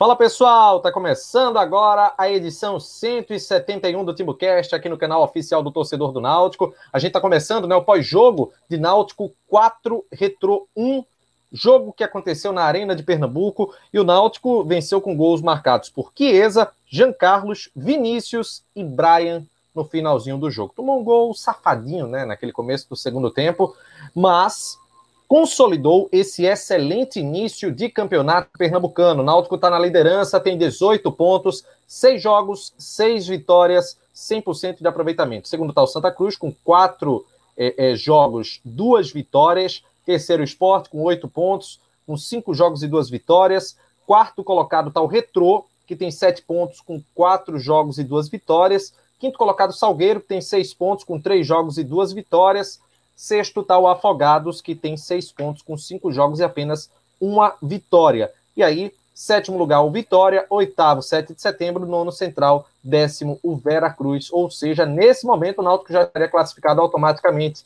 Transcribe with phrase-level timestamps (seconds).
[0.00, 5.70] Fala pessoal, tá começando agora a edição 171 do TimbuCast aqui no canal oficial do
[5.70, 6.74] Torcedor do Náutico.
[6.90, 11.04] A gente tá começando né, o pós-jogo de Náutico 4 Retro 1,
[11.52, 16.10] jogo que aconteceu na Arena de Pernambuco e o Náutico venceu com gols marcados por
[16.16, 19.44] Chiesa, Jean Carlos, Vinícius e Brian
[19.74, 20.72] no finalzinho do jogo.
[20.74, 23.76] Tomou um gol safadinho, né, naquele começo do segundo tempo,
[24.14, 24.78] mas
[25.30, 29.22] consolidou esse excelente início de campeonato pernambucano.
[29.22, 35.46] O Náutico está na liderança, tem 18 pontos, 6 jogos, 6 vitórias, 100% de aproveitamento.
[35.46, 37.24] Segundo está o Santa Cruz, com 4
[37.56, 39.84] é, é, jogos, 2 vitórias.
[40.04, 43.76] Terceiro, Esporte, com 8 pontos, com 5 jogos e 2 vitórias.
[44.04, 48.92] Quarto colocado está o Retrô, que tem 7 pontos, com 4 jogos e 2 vitórias.
[49.20, 52.80] Quinto colocado, Salgueiro, que tem 6 pontos, com 3 jogos e 2 vitórias.
[53.20, 56.88] Sexto está o Afogados, que tem seis pontos com cinco jogos e apenas
[57.20, 58.32] uma vitória.
[58.56, 60.46] E aí, sétimo lugar, o Vitória.
[60.48, 61.84] Oitavo, 7 de setembro.
[61.84, 62.66] Nono, Central.
[62.82, 64.32] Décimo, o Vera Cruz.
[64.32, 67.62] Ou seja, nesse momento, o Náutico já estaria classificado automaticamente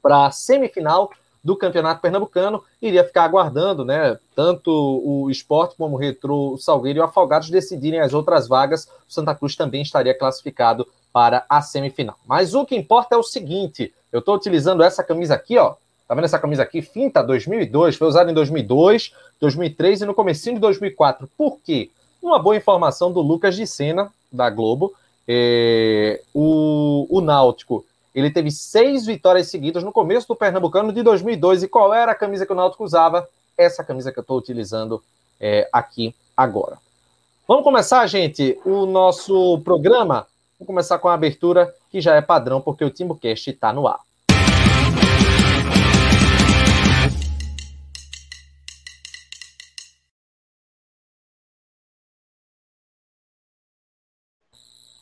[0.00, 1.10] para a semifinal
[1.42, 2.62] do Campeonato Pernambucano.
[2.80, 4.16] Iria ficar aguardando, né?
[4.36, 8.84] Tanto o Esporte como o Retro, o Salgueiro e o Afogados decidirem as outras vagas.
[8.84, 12.16] O Santa Cruz também estaria classificado para a semifinal.
[12.26, 15.74] Mas o que importa é o seguinte: eu estou utilizando essa camisa aqui, ó.
[16.06, 16.82] Tá vendo essa camisa aqui?
[16.82, 21.30] Finta 2002, foi usada em 2002, 2003 e no comecinho de 2004.
[21.38, 21.88] Por quê?
[22.20, 24.92] Uma boa informação do Lucas de Sena, da Globo.
[25.28, 31.62] É, o, o Náutico, ele teve seis vitórias seguidas no começo do Pernambucano de 2002.
[31.62, 33.28] E qual era a camisa que o Náutico usava?
[33.56, 35.00] Essa camisa que eu estou utilizando
[35.40, 36.76] é, aqui agora.
[37.46, 40.26] Vamos começar, gente, o nosso programa
[40.60, 43.98] Vamos começar com a abertura, que já é padrão, porque o TimbuCast está no ar.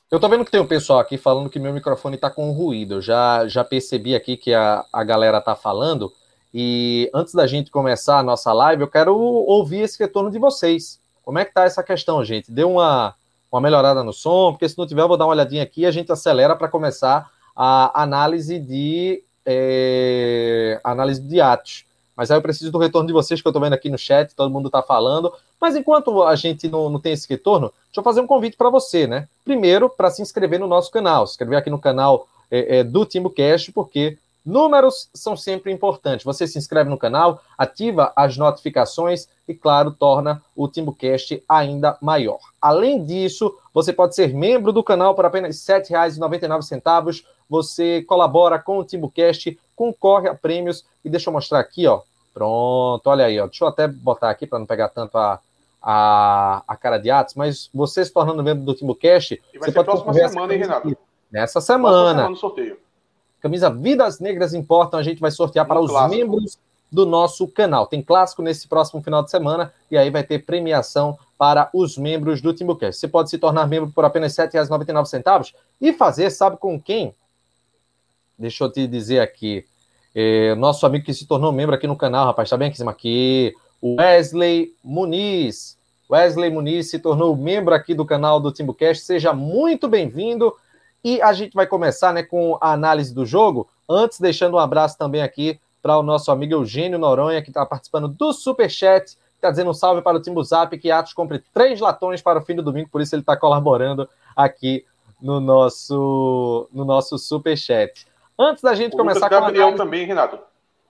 [0.09, 2.95] Eu tô vendo que tem um pessoal aqui falando que meu microfone tá com ruído.
[2.95, 6.13] Eu já, já percebi aqui que a, a galera tá falando.
[6.55, 11.01] E antes da gente começar a nossa live, eu quero ouvir esse retorno de vocês.
[11.25, 12.53] Como é que tá essa questão, gente?
[12.53, 13.17] Deu uma,
[13.51, 15.87] uma melhorada no som, porque se não tiver, eu vou dar uma olhadinha aqui e
[15.87, 21.85] a gente acelera para começar a análise de é, análise de atos.
[22.15, 24.35] Mas aí eu preciso do retorno de vocês, que eu estou vendo aqui no chat,
[24.35, 25.33] todo mundo está falando.
[25.61, 28.69] Mas enquanto a gente não, não tem esse retorno, deixa eu fazer um convite para
[28.69, 29.29] você, né?
[29.45, 33.05] Primeiro, para se inscrever no nosso canal, se inscrever aqui no canal é, é, do
[33.05, 36.25] TimbuCast, porque Números são sempre importantes.
[36.25, 42.39] Você se inscreve no canal, ativa as notificações e, claro, torna o TimbuCast ainda maior.
[42.61, 47.23] Além disso, você pode ser membro do canal por apenas R$ 7,99.
[47.47, 52.01] Você colabora com o TimbuCast, concorre a prêmios e deixa eu mostrar aqui, ó.
[52.33, 53.47] Pronto, olha aí, ó.
[53.49, 55.41] Deixa eu até botar aqui para não pegar tanto a,
[55.83, 60.15] a, a cara de atos, mas você se tornando membro do TimbuCast, você pode próxima
[60.15, 60.97] semana, hein, Renato?
[61.31, 62.09] Nessa semana.
[62.09, 62.88] semana no sorteio.
[63.41, 66.15] Camisa Vidas Negras Importam, a gente vai sortear para os clássico.
[66.15, 66.59] membros
[66.91, 67.87] do nosso canal.
[67.87, 72.41] Tem clássico nesse próximo final de semana e aí vai ter premiação para os membros
[72.41, 72.99] do Timbucast.
[72.99, 77.15] Você pode se tornar membro por apenas R$ 7,99 e fazer, sabe com quem?
[78.39, 79.65] Deixa eu te dizer aqui.
[80.15, 82.79] É, nosso amigo que se tornou membro aqui no canal, rapaz, tá bem aqui em
[82.79, 83.55] cima aqui?
[83.83, 85.77] Wesley Muniz.
[86.11, 89.05] Wesley Muniz se tornou membro aqui do canal do Timbucast.
[89.05, 90.55] Seja muito bem-vindo.
[91.05, 93.69] E a gente vai começar né, com a análise do jogo.
[93.89, 98.09] Antes, deixando um abraço também aqui para o nosso amigo Eugênio Noronha, que está participando
[98.09, 102.21] do Superchat, está dizendo um salve para o Timbu Zap, que Atos compre três latões
[102.21, 104.85] para o fim do domingo, por isso ele está colaborando aqui
[105.21, 108.07] no nosso, no nosso Superchat.
[108.39, 109.85] Antes da gente o começar Lucas com Gabriel análise...
[109.85, 110.39] também, Renato.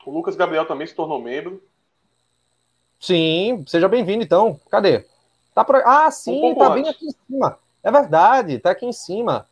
[0.04, 1.62] O Lucas Gabriel também se tornou membro.
[2.98, 4.58] Sim, seja bem-vindo então.
[4.70, 5.04] Cadê?
[5.54, 5.76] Tá por...
[5.76, 7.58] Ah, sim, um tá bem aqui em cima.
[7.82, 9.46] É verdade, tá aqui em cima.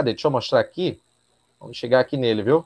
[0.00, 0.12] Cadê?
[0.14, 0.98] Deixa eu mostrar aqui.
[1.60, 2.64] Vamos chegar aqui nele, viu?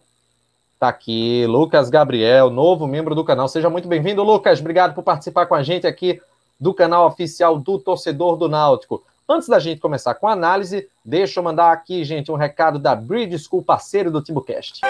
[0.78, 3.49] Tá aqui, Lucas Gabriel, novo membro do canal.
[3.49, 4.61] Seja muito bem-vindo, Lucas.
[4.61, 6.23] Obrigado por participar com a gente aqui
[6.61, 9.03] do canal oficial do Torcedor do Náutico.
[9.29, 12.94] Antes da gente começar com a análise, deixa eu mandar aqui, gente, um recado da
[12.94, 14.82] Bridge School, parceiro do TimbuCast.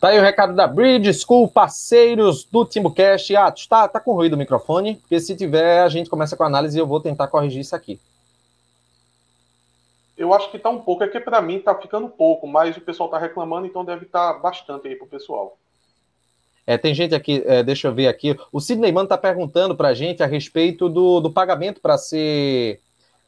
[0.00, 3.36] Tá aí o recado da Bridge School, parceiros do TimbuCast.
[3.36, 6.46] Ah, tá, tá com ruído o microfone, porque se tiver, a gente começa com a
[6.46, 8.00] análise e eu vou tentar corrigir isso aqui.
[10.16, 12.80] Eu acho que tá um pouco, é que para mim tá ficando pouco, mas o
[12.80, 15.58] pessoal tá reclamando, então deve estar tá bastante aí pro pessoal.
[16.66, 18.34] É, tem gente aqui, é, deixa eu ver aqui.
[18.50, 22.80] O Sidney Mano tá perguntando pra gente a respeito do, do pagamento para ser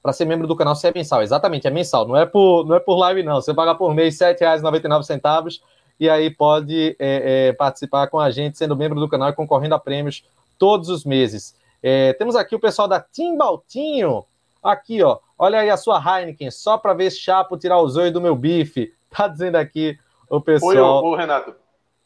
[0.03, 1.23] para ser membro do canal se é mensal.
[1.23, 2.09] Exatamente, é mensal.
[2.09, 3.41] Não é por, não é por live, não.
[3.41, 5.61] Você paga por mês R$ 7,99
[6.03, 9.77] e aí pode é, é, participar com a gente, sendo membro do canal e concorrendo
[9.77, 10.25] a prêmios
[10.59, 11.55] todos os meses.
[11.81, 14.25] É, temos aqui o pessoal da Timbaltinho.
[14.61, 15.21] Aqui, ó.
[15.39, 18.93] Olha aí a sua Heineken, só para ver chapo tirar o zoio do meu bife.
[19.17, 19.97] Tá dizendo aqui
[20.29, 21.05] o pessoal.
[21.05, 21.55] Oi, Renato.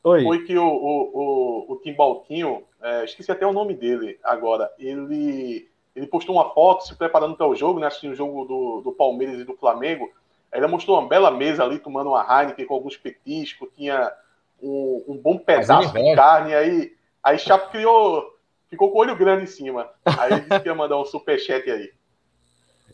[0.05, 0.25] Oi.
[0.25, 5.71] Foi que o, o, o, o Timbaltinho, é, esqueci até o nome dele agora, ele,
[5.95, 7.87] ele postou uma foto se preparando para o jogo, né?
[7.87, 10.11] Assistindo o jogo do, do Palmeiras e do Flamengo.
[10.57, 14.13] Ele mostrou uma bela mesa ali, tomando uma Heineken com alguns petiscos, tinha
[14.63, 16.93] um, um bom pedaço de carne, aí,
[17.23, 18.25] aí Chapo criou,
[18.69, 19.89] ficou com o olho grande em cima.
[20.05, 21.93] Aí ele disse que ia mandar um superchat aí.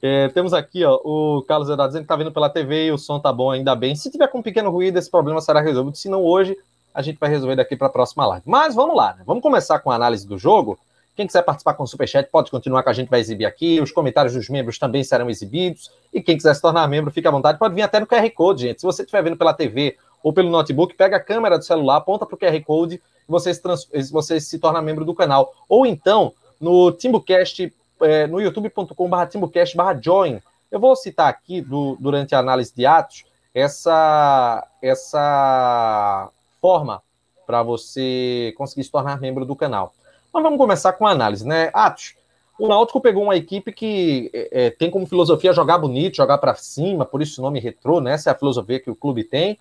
[0.04, 2.98] É, temos aqui ó, o Carlos Eduardo dizendo que está vindo pela TV e o
[2.98, 3.94] som tá bom, ainda bem.
[3.94, 5.96] Se tiver com um pequeno ruído, esse problema será resolvido.
[5.96, 6.56] Se não hoje,
[6.92, 8.44] a gente vai resolver daqui para a próxima live.
[8.44, 9.22] Mas vamos lá, né?
[9.24, 10.76] vamos começar com a análise do jogo.
[11.14, 13.80] Quem quiser participar com o Superchat pode continuar com a gente, vai exibir aqui.
[13.80, 15.90] Os comentários dos membros também serão exibidos.
[16.12, 17.58] E quem quiser se tornar membro, fique à vontade.
[17.58, 18.80] Pode vir até no QR Code, gente.
[18.80, 22.24] Se você estiver vendo pela TV ou pelo notebook, pega a câmera do celular, aponta
[22.24, 23.88] para o QR Code e você se, trans...
[24.10, 25.52] você se torna membro do canal.
[25.68, 30.40] Ou então, no TimbuCast, é, no youtube.com.br TimbuCast.join.
[30.70, 33.24] Eu vou citar aqui, do, durante a análise de atos,
[33.54, 36.30] essa, essa
[36.60, 37.02] forma
[37.46, 39.92] para você conseguir se tornar membro do canal.
[40.32, 41.70] Mas vamos começar com a análise, né?
[41.74, 42.14] Atos,
[42.58, 46.54] o Náutico pegou uma equipe que é, é tem como filosofia jogar bonito, jogar para
[46.54, 48.12] cima, por isso o nome retrô, né?
[48.14, 49.58] Essa é a filosofia que o clube tem.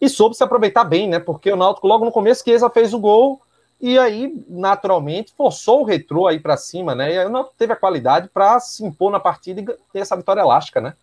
[0.00, 1.18] E soube se aproveitar bem, né?
[1.18, 3.40] Porque o Náutico, logo no começo, Chiesa fez o gol
[3.80, 7.14] e aí, naturalmente, forçou o retrô aí para cima, né?
[7.14, 10.16] E aí o Náutico teve a qualidade para se impor na partida e ter essa
[10.16, 10.94] vitória elástica, né?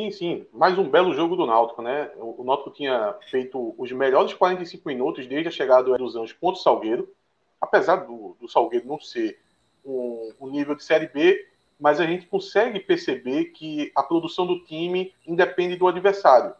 [0.00, 0.46] Sim, sim.
[0.50, 2.10] Mais um belo jogo do Náutico, né?
[2.16, 6.62] O Náutico tinha feito os melhores 45 minutos desde a chegada dos Anjos contra o
[6.62, 7.12] Salgueiro.
[7.60, 9.38] Apesar do, do Salgueiro não ser
[9.84, 11.46] um, um, nível de Série B,
[11.78, 16.54] mas a gente consegue perceber que a produção do time independe do adversário.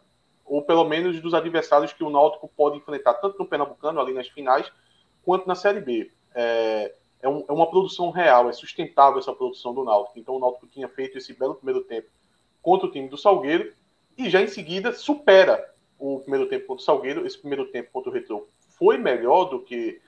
[0.45, 4.27] Ou pelo menos dos adversários que o Náutico pode enfrentar, tanto no Pernambucano, ali nas
[4.27, 4.71] finais,
[5.25, 6.11] quanto na Série B.
[6.35, 6.93] É,
[7.23, 10.19] é, um, é uma produção real, é sustentável essa produção do Náutico.
[10.19, 12.07] Então o Náutico tinha feito esse belo primeiro tempo
[12.61, 13.73] contra o time do Salgueiro
[14.17, 17.25] e já em seguida supera o primeiro tempo contra o Salgueiro.
[17.25, 18.47] Esse primeiro tempo contra o Retro
[18.77, 20.01] foi melhor do que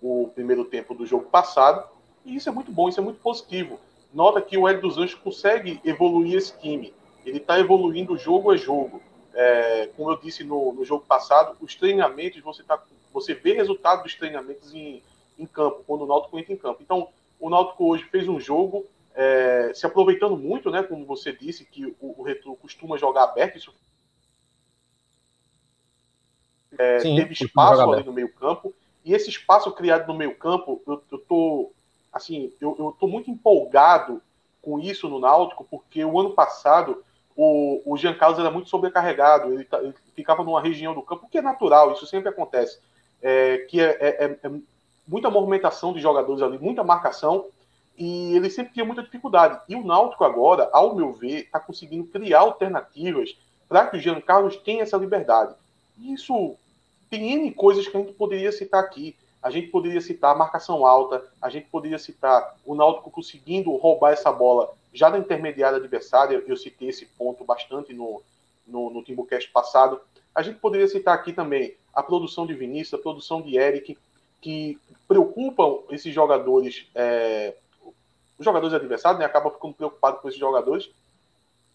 [0.00, 1.88] o primeiro tempo do jogo passado
[2.24, 3.80] e isso é muito bom, isso é muito positivo.
[4.12, 6.92] Nota que o Hélio dos Anjos consegue evoluir esse time.
[7.24, 9.02] Ele está evoluindo jogo a jogo.
[9.34, 12.82] É, como eu disse no, no, jogo passado, os treinamentos, você, tá,
[13.12, 15.02] você vê resultado dos treinamentos em,
[15.38, 16.82] em campo, quando o Náutico entra em campo.
[16.82, 17.08] Então,
[17.38, 18.86] o Náutico hoje fez um jogo
[19.18, 23.58] é, se aproveitando muito, né, como você disse, que o, o Retro costuma jogar aberto,
[23.58, 23.74] isso
[26.78, 28.72] é, Sim, teve espaço ali no meio campo,
[29.04, 31.72] e esse espaço criado no meio campo, eu, eu tô,
[32.12, 34.22] assim, eu, eu tô muito empolgado
[34.62, 37.02] com isso no Náutico, porque o ano passado
[37.34, 41.38] o, o Jean Carlos era muito sobrecarregado, ele, ele ficava numa região do campo, que
[41.38, 42.78] é natural, isso sempre acontece,
[43.20, 44.50] é, que é, é, é, é
[45.08, 47.46] muita movimentação de jogadores ali, muita marcação,
[47.98, 49.60] e ele sempre tinha muita dificuldade.
[49.68, 53.36] E o Náutico agora, ao meu ver, está conseguindo criar alternativas
[53.68, 55.54] para que o Jean Carlos tenha essa liberdade.
[55.98, 56.54] Isso
[57.10, 59.16] tem N coisas que a gente poderia citar aqui.
[59.42, 64.30] A gente poderia citar marcação alta, a gente poderia citar o Náutico conseguindo roubar essa
[64.30, 66.42] bola já da intermediária adversária.
[66.46, 68.22] Eu citei esse ponto bastante no,
[68.66, 70.00] no, no Timbucast passado.
[70.34, 73.98] A gente poderia citar aqui também a produção de Vinícius, a produção de Eric,
[74.40, 74.78] que
[75.08, 77.54] preocupam esses jogadores é,
[78.38, 80.90] os jogadores adversários, né, acaba ficando preocupado com esses jogadores,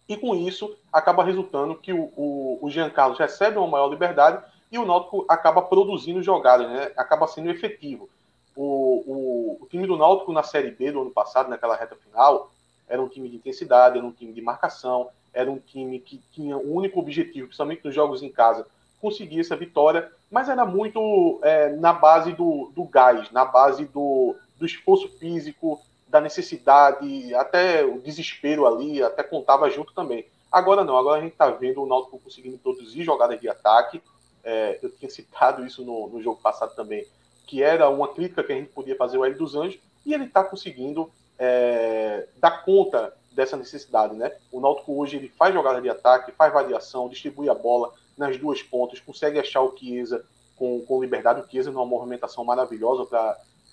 [0.08, 4.44] e com isso acaba resultando que o, o, o Jean Carlos recebe uma maior liberdade
[4.72, 8.10] e o Náutico acaba produzindo jogadas, né, acaba sendo efetivo.
[8.56, 8.64] O,
[9.06, 12.52] o, o, time do Náutico na Série B do ano passado, naquela reta final,
[12.88, 16.58] era um time de intensidade, era um time de marcação, era um time que tinha
[16.58, 18.68] um único objetivo, principalmente nos jogos em casa,
[19.02, 24.36] conseguir essa vitória, mas era muito é, na base do, do gás, na base do,
[24.58, 25.82] do esforço físico,
[26.14, 30.24] da necessidade, até o desespero ali, até contava junto também.
[30.52, 34.00] Agora não, agora a gente está vendo o Náutico conseguindo produzir jogadas de ataque.
[34.44, 37.04] É, eu tinha citado isso no, no, jogo passado também,
[37.48, 40.26] que era uma crítica que a gente podia fazer ao Hélio dos Anjos, e ele
[40.26, 44.34] está conseguindo é, dar conta dessa necessidade, né?
[44.52, 48.62] O Náutico hoje ele faz jogada de ataque, faz variação, distribui a bola, nas duas
[48.62, 50.24] pontas, consegue achar o Chiesa
[50.56, 51.42] com, com liberdade.
[51.42, 53.04] O Chiesa numa movimentação maravilhosa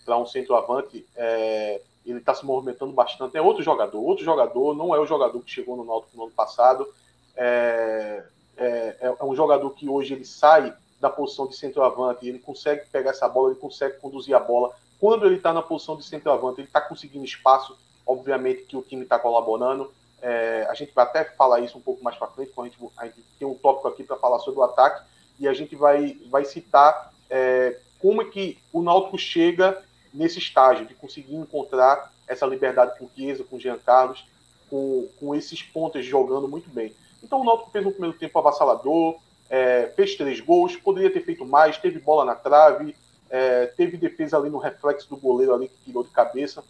[0.07, 1.05] para um centroavante.
[1.15, 3.37] É, ele está se movimentando bastante.
[3.37, 6.33] É outro jogador, outro jogador, não é o jogador que chegou no Náutico no ano
[6.33, 6.89] passado.
[7.37, 8.25] É,
[8.57, 13.11] é, é, um jogador que hoje ele sai da posição de centroavante, ele consegue pegar
[13.11, 14.75] essa bola, ele consegue conduzir a bola.
[14.99, 17.77] Quando ele está na posição de centroavante, ele está conseguindo espaço,
[18.07, 19.91] obviamente que o time está colaborando.
[20.21, 22.93] É, a gente vai até falar isso um pouco mais para frente, quando a gente,
[22.99, 25.03] a gente, tem um tópico aqui para falar sobre o ataque,
[25.39, 30.87] e a gente vai, vai citar é, como é que o Náutico chega nesse estágio
[30.87, 34.25] de conseguir encontrar essa liberdade com Chiesa, com Jean Carlos,
[34.69, 36.95] com, com esses pontos jogando muito bem.
[37.23, 41.45] Então o Náutico fez um primeiro tempo avassalador, é, fez três gols, poderia ter feito
[41.45, 42.95] mais, teve bola na trave,
[43.29, 46.63] é, teve defesa ali no reflexo do goleiro ali que tirou de cabeça.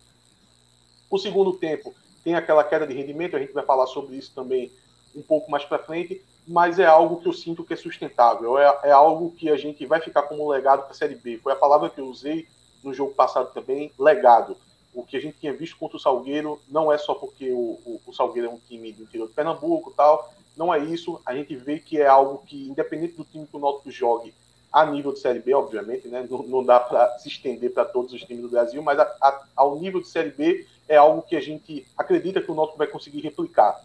[1.10, 1.94] O segundo tempo
[2.24, 4.70] tem aquela queda de rendimento, a gente vai falar sobre isso também
[5.14, 8.78] um pouco mais para frente, mas é algo que eu sinto que é sustentável, é,
[8.84, 11.38] é algo que a gente vai ficar como um legado para a Série B.
[11.38, 12.46] Foi a palavra que eu usei
[12.82, 14.56] no jogo passado também, legado.
[14.92, 18.00] O que a gente tinha visto contra o Salgueiro não é só porque o, o,
[18.06, 21.20] o Salgueiro é um time do interior de Pernambuco tal, não é isso.
[21.24, 24.34] A gente vê que é algo que, independente do time que o Náutico jogue,
[24.72, 26.26] a nível de Série B, obviamente, né?
[26.30, 29.44] não, não dá para se estender para todos os times do Brasil, mas a, a,
[29.56, 32.86] ao nível de Série B é algo que a gente acredita que o Náutico vai
[32.86, 33.84] conseguir replicar.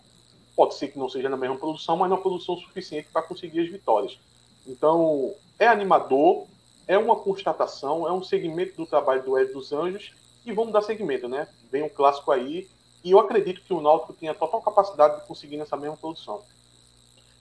[0.55, 3.69] Pode ser que não seja na mesma produção, mas na produção suficiente para conseguir as
[3.69, 4.19] vitórias.
[4.65, 6.45] Então, é animador,
[6.87, 10.13] é uma constatação, é um segmento do trabalho do Ed dos Anjos
[10.45, 11.47] e vamos dar segmento, né?
[11.71, 12.67] Vem um clássico aí
[13.03, 16.41] e eu acredito que o Náutico tenha total capacidade de conseguir nessa mesma produção.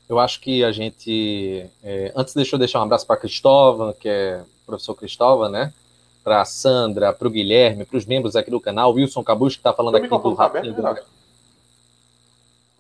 [0.09, 1.67] Eu acho que a gente.
[1.83, 5.73] É, antes, deixa eu deixar um abraço para Cristóvão, que é o professor Cristóvão, né?
[6.23, 9.61] Para a Sandra, para o Guilherme, para os membros aqui do canal, Wilson Cabus, que
[9.61, 10.45] está falando aqui do tá.
[10.45, 11.07] Aberto,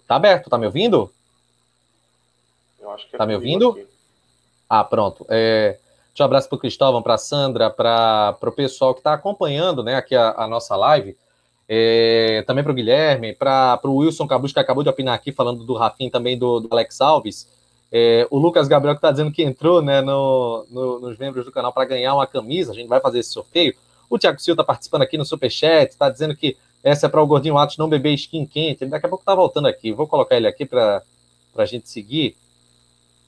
[0.06, 1.11] tá aberto, tá me ouvindo?
[2.78, 3.71] Eu acho que é tá me ouvindo?
[3.71, 3.87] Aqui.
[4.68, 5.25] Ah, pronto.
[5.28, 5.78] É,
[6.14, 9.83] deixa um abraço para o Cristóvão, para a Sandra, para o pessoal que está acompanhando
[9.83, 11.16] né, aqui a, a nossa live.
[11.68, 15.64] É, também para o Guilherme, para o Wilson Cabus, que acabou de opinar aqui, falando
[15.64, 17.49] do Rafim também do, do Alex Alves.
[17.90, 21.50] É, o Lucas Gabriel que está dizendo que entrou né, no, no, nos membros do
[21.50, 23.75] canal para ganhar uma camisa, a gente vai fazer esse sorteio.
[24.09, 27.26] O Thiago Silva está participando aqui no Superchat, está dizendo que essa é para o
[27.26, 28.85] Gordinho Atos não beber skin quente.
[28.85, 29.90] Ele daqui a pouco está voltando aqui.
[29.90, 31.02] Vou colocar ele aqui para
[31.56, 32.37] a gente seguir.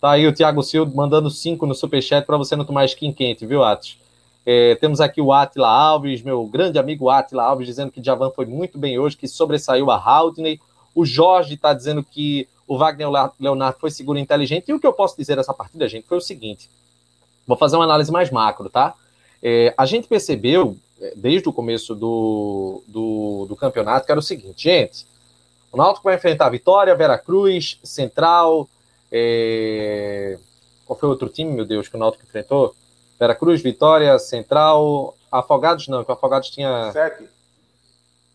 [0.07, 3.45] Tá aí o Thiago Silva mandando 5 no Superchat para você não tomar skin quente,
[3.45, 3.99] viu, Atos?
[4.47, 8.47] É, temos aqui o Atila Alves, meu grande amigo Atila Alves, dizendo que Javan foi
[8.47, 10.61] muito bem hoje, que sobressaiu a Haldney.
[10.95, 13.09] O Jorge está dizendo que o Wagner
[13.41, 14.69] Leonardo foi seguro e inteligente.
[14.69, 16.71] E o que eu posso dizer dessa partida, gente, foi o seguinte:
[17.45, 18.95] vou fazer uma análise mais macro, tá?
[19.43, 24.23] É, a gente percebeu, é, desde o começo do, do, do, campeonato, que era o
[24.23, 25.05] seguinte, gente:
[25.73, 28.69] o Náutico vai enfrentar Vitória, Veracruz, Central.
[29.11, 30.39] É...
[30.85, 32.75] Qual foi o outro time, meu Deus, que o Náutico enfrentou?
[33.19, 36.91] Veracruz, Vitória, Central, Afogados não, que o Afogados tinha.
[36.93, 37.37] Sete.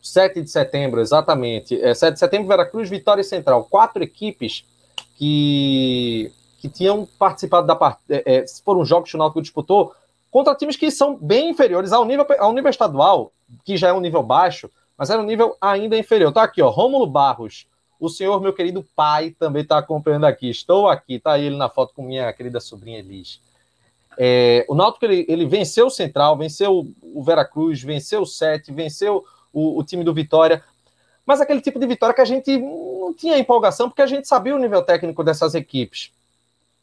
[0.02, 1.80] 7 de setembro, exatamente.
[1.82, 3.68] É, 7 de setembro, Veracruz, Vitória e Central.
[3.70, 4.66] Quatro equipes
[5.16, 8.24] que, que tinham participado da partida.
[8.26, 9.94] É, é, foram jogos que o Náutico disputou
[10.32, 13.32] contra times que são bem inferiores ao nível, ao nível estadual,
[13.64, 16.32] que já é um nível baixo, mas era um nível ainda inferior.
[16.32, 17.68] Tá aqui, ó, Rômulo Barros.
[18.02, 20.50] O senhor, meu querido pai, também está acompanhando aqui.
[20.50, 23.40] Estou aqui, tá ele na foto com minha querida sobrinha Elis.
[24.18, 29.24] É, o Náutico ele, ele, venceu o Central, venceu o Veracruz, venceu o Sete, venceu
[29.54, 30.64] o, o, time do Vitória,
[31.28, 34.56] mas aquele tipo de vitória que a gente não tinha empolgação, porque a gente sabia
[34.56, 36.12] o nível técnico dessas equipes.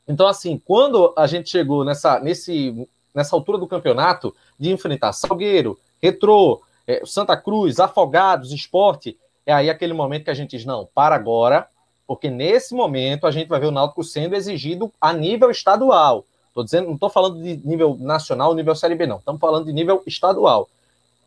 [0.07, 5.77] Então, assim, quando a gente chegou nessa, nesse, nessa altura do campeonato de enfrentar Salgueiro,
[6.01, 10.87] Retrô, é, Santa Cruz, Afogados, Esporte, é aí aquele momento que a gente diz: não,
[10.95, 11.67] para agora,
[12.07, 16.27] porque nesse momento a gente vai ver o Náutico sendo exigido a nível estadual.
[16.55, 19.17] Tô dizendo, não estou falando de nível nacional, nível Série B, não.
[19.17, 20.69] Estamos falando de nível estadual.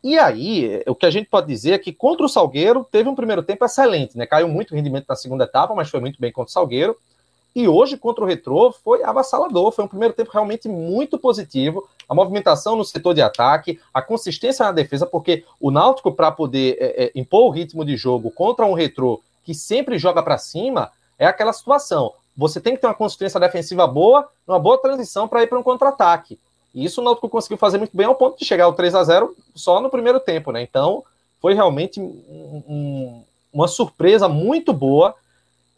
[0.04, 3.14] E aí, o que a gente pode dizer é que contra o Salgueiro teve um
[3.14, 4.24] primeiro tempo excelente, né?
[4.24, 6.96] Caiu muito o rendimento na segunda etapa, mas foi muito bem contra o Salgueiro.
[7.54, 9.72] E hoje, contra o Retrô, foi avassalador.
[9.72, 11.86] Foi um primeiro tempo realmente muito positivo.
[12.08, 16.76] A movimentação no setor de ataque, a consistência na defesa, porque o Náutico, para poder
[16.80, 20.90] é, é, impor o ritmo de jogo contra um Retrô que sempre joga para cima,
[21.18, 25.42] é aquela situação você tem que ter uma consistência defensiva boa, uma boa transição para
[25.42, 26.38] ir para um contra-ataque.
[26.74, 29.04] E isso o Náutico conseguiu fazer muito bem ao ponto de chegar ao 3 a
[29.04, 30.62] 0 só no primeiro tempo, né?
[30.62, 31.04] Então,
[31.40, 35.14] foi realmente um, um, uma surpresa muito boa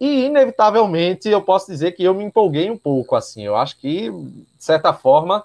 [0.04, 3.42] e inevitavelmente eu posso dizer que eu me empolguei um pouco assim.
[3.42, 5.44] Eu acho que de certa forma,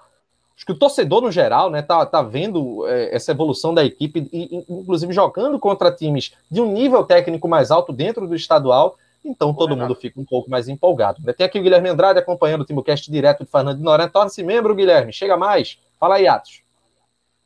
[0.56, 4.28] acho que o torcedor no geral, né, tá, tá vendo é, essa evolução da equipe
[4.32, 9.52] e inclusive jogando contra times de um nível técnico mais alto dentro do estadual então
[9.52, 11.22] todo mundo fica um pouco mais empolgado.
[11.34, 14.08] Tem aqui o Guilherme Andrade acompanhando o Timocast direto de Fernando de Noronha.
[14.08, 15.12] Torne-se membro, Guilherme.
[15.12, 15.78] Chega mais.
[15.98, 16.62] Fala aí, Atos.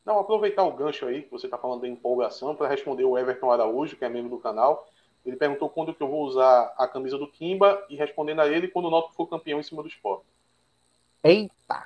[0.05, 3.51] Não, aproveitar o gancho aí, que você está falando da empolgação, para responder o Everton
[3.51, 4.87] Araújo, que é membro do canal.
[5.25, 8.67] Ele perguntou quando que eu vou usar a camisa do Kimba e respondendo a ele
[8.67, 10.25] quando o Náutico for campeão em cima do esporte.
[11.23, 11.83] Eita!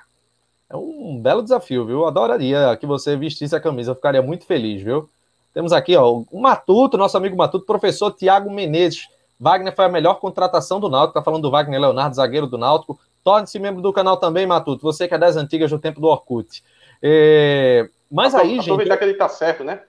[0.68, 2.06] É um belo desafio, viu?
[2.06, 5.08] Adoraria que você vestisse a camisa, eu ficaria muito feliz, viu?
[5.52, 9.08] Temos aqui, ó, o Matuto, nosso amigo Matuto, professor Tiago Menezes.
[9.40, 11.14] Wagner foi a melhor contratação do Náutico.
[11.14, 13.00] Tá falando do Wagner Leonardo, zagueiro do Náutico.
[13.24, 14.82] Torne-se membro do canal também, Matuto.
[14.82, 16.62] Você que é das antigas do tempo do Orkut.
[17.02, 17.88] É...
[18.10, 18.70] Mas aí, gente.
[18.70, 19.82] Aproveitar que ele tá certo, né?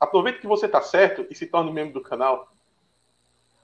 [0.00, 2.48] Aproveita que você tá certo e se torne membro do canal.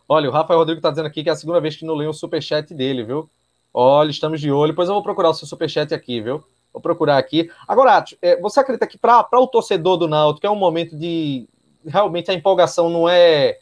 [0.09, 2.11] Olha, o Rafael Rodrigo tá dizendo aqui que é a segunda vez que não leio
[2.11, 3.29] o superchat dele, viu?
[3.75, 4.73] Olha, estamos de olho.
[4.73, 6.43] Depois eu vou procurar o seu superchat aqui, viu?
[6.73, 7.51] Vou procurar aqui.
[7.67, 11.47] Agora, é, você acredita que para o torcedor do Náutico é um momento de.
[11.87, 13.59] Realmente a empolgação não é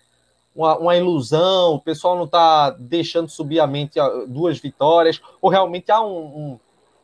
[0.55, 5.93] uma, uma ilusão, o pessoal não está deixando subir a mente duas vitórias, ou realmente
[5.93, 6.61] há um, um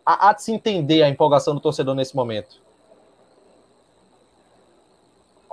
[0.07, 2.57] há, há de se entender a empolgação do torcedor nesse momento?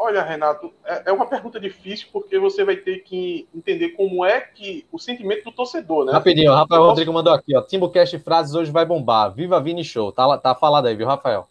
[0.02, 4.40] Olha, Renato, é, é uma pergunta difícil porque você vai ter que entender como é
[4.40, 6.14] que o sentimento do torcedor, né?
[6.14, 6.90] Rapidinho, o Rafael posso...
[6.90, 7.62] Rodrigo mandou aqui, ó.
[7.62, 9.34] Timbucast Frases hoje vai bombar.
[9.34, 10.12] Viva Vini Show.
[10.12, 11.48] Tá, tá falado aí, viu, Rafael?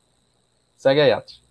[0.76, 1.46] Segue aí, Atos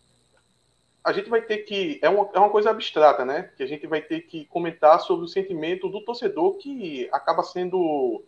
[1.08, 2.00] a gente vai ter que.
[2.01, 3.50] É uma, é uma coisa abstrata, né?
[3.56, 8.25] Que a gente vai ter que comentar sobre o sentimento do torcedor que acaba sendo.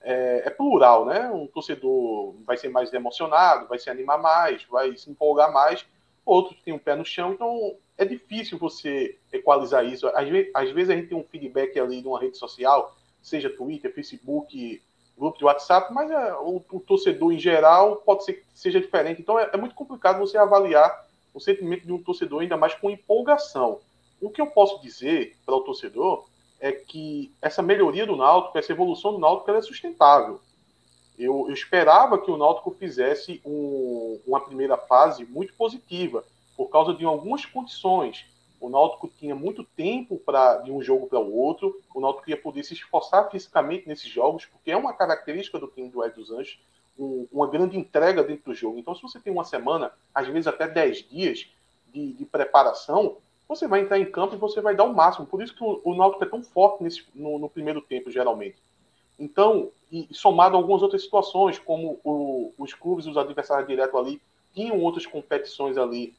[0.00, 1.28] É, é, plural, né?
[1.28, 5.86] Um torcedor vai ser mais emocionado, vai se animar mais, vai se empolgar mais,
[6.24, 10.06] outros tem um pé no chão, então é difícil você equalizar isso.
[10.08, 13.50] Às vezes, às vezes a gente tem um feedback ali de uma rede social, seja
[13.50, 14.82] Twitter, Facebook,
[15.16, 19.20] grupo de WhatsApp, mas é, o, o, torcedor em geral pode ser que seja diferente.
[19.20, 22.90] Então é, é muito complicado você avaliar o sentimento de um torcedor, ainda mais com
[22.90, 23.80] empolgação.
[24.20, 26.26] O que eu posso dizer para o torcedor
[26.60, 30.40] é que essa melhoria do Náutico, essa evolução do Náutico, é sustentável.
[31.22, 36.24] Eu, eu, esperava que o Náutico fizesse um, uma primeira fase muito positiva,
[36.56, 38.26] por causa de algumas condições.
[38.60, 42.36] O Náutico tinha muito tempo para de um jogo para o outro, o Náutico ia
[42.36, 46.30] poder se esforçar fisicamente nesses jogos, porque é uma característica do time do Ed dos
[46.30, 46.58] Anjos
[46.98, 48.78] um, uma grande entrega dentro do jogo.
[48.78, 51.48] Então, se você tem uma semana, às vezes até 10 dias
[51.92, 53.16] de, de, preparação,
[53.48, 55.26] você vai entrar em campo e você vai dar o máximo.
[55.26, 58.56] Por isso que o, o Náutico é tão forte nesse, no, no, primeiro tempo, geralmente.
[59.22, 64.20] Então, e, somado a algumas outras situações, como o, os clubes, os adversários direto ali,
[64.52, 66.12] tinham outras competições ali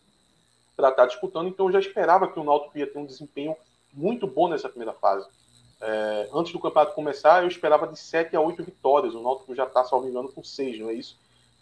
[0.73, 3.57] para estar disputando, então eu já esperava que o Náutico ia ter um desempenho
[3.93, 5.27] muito bom nessa primeira fase.
[5.81, 9.13] É, antes do campeonato começar, eu esperava de 7 a 8 vitórias.
[9.13, 11.19] O Náutico já está, salvo engano, com 6, não é isso?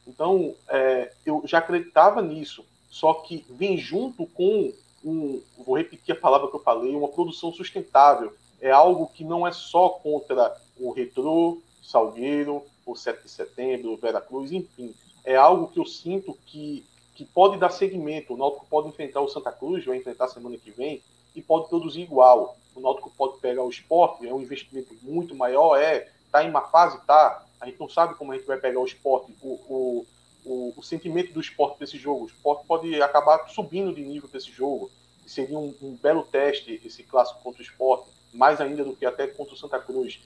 [0.07, 2.63] Então, é, eu já acreditava nisso.
[2.87, 4.71] Só que vem junto com,
[5.03, 8.31] um, vou repetir a palavra que eu falei, uma produção sustentável.
[8.61, 13.97] É algo que não é só contra o Retrô, Salgueiro, o 7 de setembro, o
[13.97, 14.93] Veracruz, enfim.
[15.25, 18.33] É algo que eu sinto que, que pode dar seguimento.
[18.33, 21.01] O Náutico pode enfrentar o Santa Cruz, vai enfrentar semana que vem,
[21.35, 22.55] e pode produzir igual.
[22.75, 26.61] O Náutico pode pegar o esporte, é um investimento muito maior, é, tá em uma
[26.61, 30.05] fase, tá, a gente não sabe como a gente vai pegar o esporte, o, o,
[30.45, 34.51] o, o sentimento do esporte desse jogo, o esporte pode acabar subindo de nível desse
[34.51, 34.89] jogo,
[35.25, 39.27] seria um, um, belo teste esse clássico contra o esporte, mais ainda do que até
[39.27, 40.19] contra o Santa Cruz,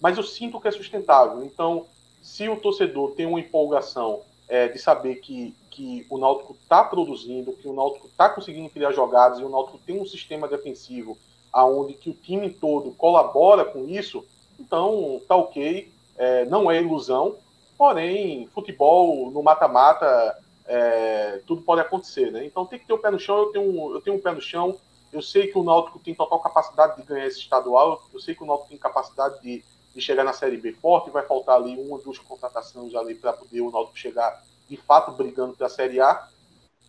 [0.00, 1.86] mas eu sinto que é sustentável, então
[2.22, 7.52] se o torcedor tem uma empolgação é, de saber que, que o Náutico está produzindo,
[7.52, 11.16] que o Náutico está conseguindo criar jogadas e o Náutico tem um sistema defensivo
[11.52, 14.24] aonde que o time todo colabora com isso,
[14.58, 17.36] então tá ok, é, não é ilusão,
[17.76, 22.44] porém, futebol no mata-mata, é, tudo pode acontecer, né?
[22.44, 24.40] Então tem que ter o pé no chão, eu tenho, eu tenho um pé no
[24.40, 24.76] chão,
[25.12, 28.42] eu sei que o Náutico tem total capacidade de ganhar esse estadual, eu sei que
[28.42, 31.98] o Náutico tem capacidade de, de chegar na Série B forte, vai faltar ali uma,
[31.98, 36.28] duas contratações ali para poder o Náutico chegar de fato brigando para a Série A,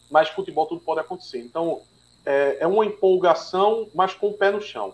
[0.09, 1.39] mas futebol tudo pode acontecer.
[1.39, 1.81] Então,
[2.25, 4.93] é, é uma empolgação, mas com o pé no chão.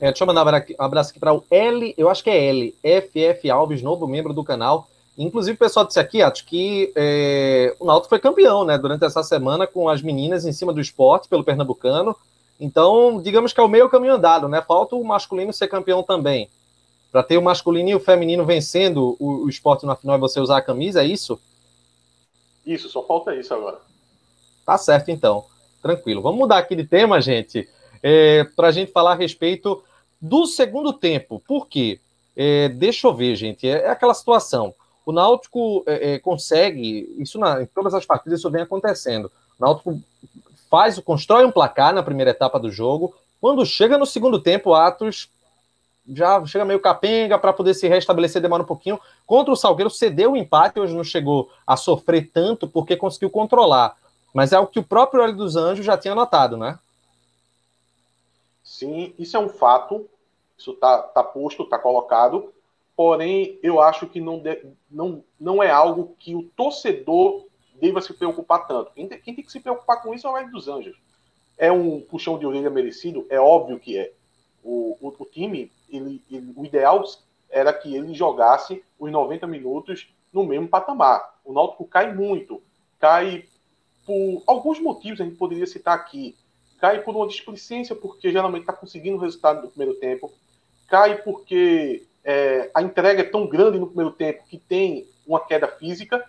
[0.00, 2.76] É, deixa eu mandar um abraço aqui para o L, eu acho que é L,
[2.82, 4.88] FF Alves, novo membro do canal.
[5.18, 9.24] Inclusive, o pessoal disse aqui, acho que é, o Náutico foi campeão, né, durante essa
[9.24, 12.14] semana com as meninas em cima do esporte pelo Pernambucano.
[12.60, 14.62] Então, digamos que é o meio caminho andado, né?
[14.62, 16.48] Falta o masculino ser campeão também.
[17.10, 20.38] Para ter o masculino e o feminino vencendo o, o esporte na final e você
[20.38, 21.40] usar a camisa, é isso?
[22.64, 23.78] Isso, só falta isso agora.
[24.64, 25.44] Tá certo, então.
[25.82, 26.22] Tranquilo.
[26.22, 27.68] Vamos mudar aqui de tema, gente,
[28.02, 29.82] é, para a gente falar a respeito
[30.20, 31.42] do segundo tempo.
[31.46, 31.98] Por quê?
[32.36, 33.68] É, deixa eu ver, gente.
[33.68, 34.74] É, é aquela situação.
[35.08, 39.32] O Náutico é, é, consegue, isso na, em todas as partidas isso vem acontecendo.
[39.58, 39.98] O Náutico
[40.68, 43.14] faz, constrói um placar na primeira etapa do jogo.
[43.40, 45.30] Quando chega no segundo tempo, Atos
[46.06, 49.00] já chega meio capenga para poder se restabelecer, demora um pouquinho.
[49.26, 53.96] Contra o Salgueiro, cedeu o empate, hoje não chegou a sofrer tanto porque conseguiu controlar.
[54.34, 56.78] Mas é o que o próprio Hélio dos Anjos já tinha notado, né?
[58.62, 60.06] Sim, isso é um fato.
[60.58, 62.52] Isso está tá posto, está colocado.
[62.98, 67.46] Porém, eu acho que não, de, não, não é algo que o torcedor
[67.80, 68.90] deva se preocupar tanto.
[68.92, 71.00] Quem tem, que se preocupar com isso é o Hélio dos Anjos.
[71.56, 73.24] É um puxão de orelha merecido?
[73.30, 74.12] É óbvio que é.
[74.64, 77.04] O, o, o time, ele, ele, o ideal
[77.48, 81.38] era que ele jogasse os 90 minutos no mesmo patamar.
[81.44, 82.60] O Náutico cai muito.
[82.98, 83.44] Cai
[84.04, 86.34] por alguns motivos, a gente poderia citar aqui.
[86.80, 90.32] Cai por uma displicência, porque geralmente está conseguindo o resultado do primeiro tempo.
[90.88, 95.68] Cai porque é, a entrega é tão grande no primeiro tempo que tem uma queda
[95.68, 96.24] física.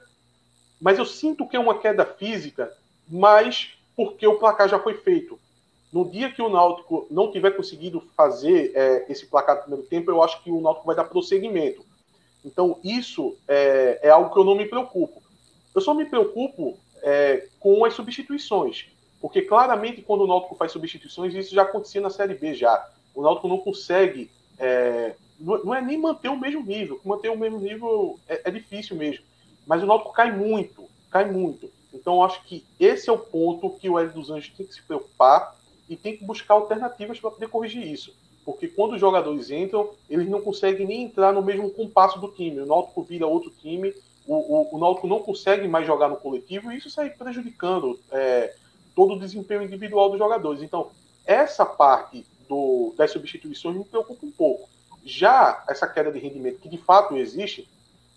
[0.80, 2.72] Mas eu sinto que é uma queda física,
[3.08, 5.38] mas porque o placar já foi feito.
[5.92, 10.12] No dia que o Náutico não tiver conseguido fazer é, esse placar do primeiro tempo,
[10.12, 11.84] eu acho que o Náutico vai dar prosseguimento.
[12.46, 15.22] Então, isso é, é algo que eu não me preocupo.
[15.76, 18.88] Eu só me preocupo é, com as substituições.
[19.20, 22.90] Porque claramente, quando o Náutico faz substituições, isso já acontecia na Série B já.
[23.14, 24.32] O Náutico não consegue.
[25.40, 27.00] Não é nem manter o mesmo nível.
[27.04, 29.24] Manter o mesmo nível é, é difícil mesmo.
[29.66, 30.84] Mas o Náutico cai muito.
[31.10, 31.72] Cai muito.
[31.94, 34.82] Então, acho que esse é o ponto que o Hélio dos Anjos tem que se
[34.82, 35.56] preocupar
[35.88, 38.14] e tem que buscar alternativas para poder corrigir isso.
[38.46, 42.60] Porque quando os jogadores entram, eles não conseguem nem entrar no mesmo compasso do time.
[42.60, 43.94] O Náutico vira outro time,
[44.28, 48.54] o, o, o Náutico não consegue mais jogar no coletivo e isso sai prejudicando é,
[48.96, 50.62] todo o desempenho individual dos jogadores.
[50.62, 50.90] Então,
[51.26, 54.70] essa parte do, das substituições me preocupa um pouco.
[55.06, 57.68] Já essa queda de rendimento, que de fato existe,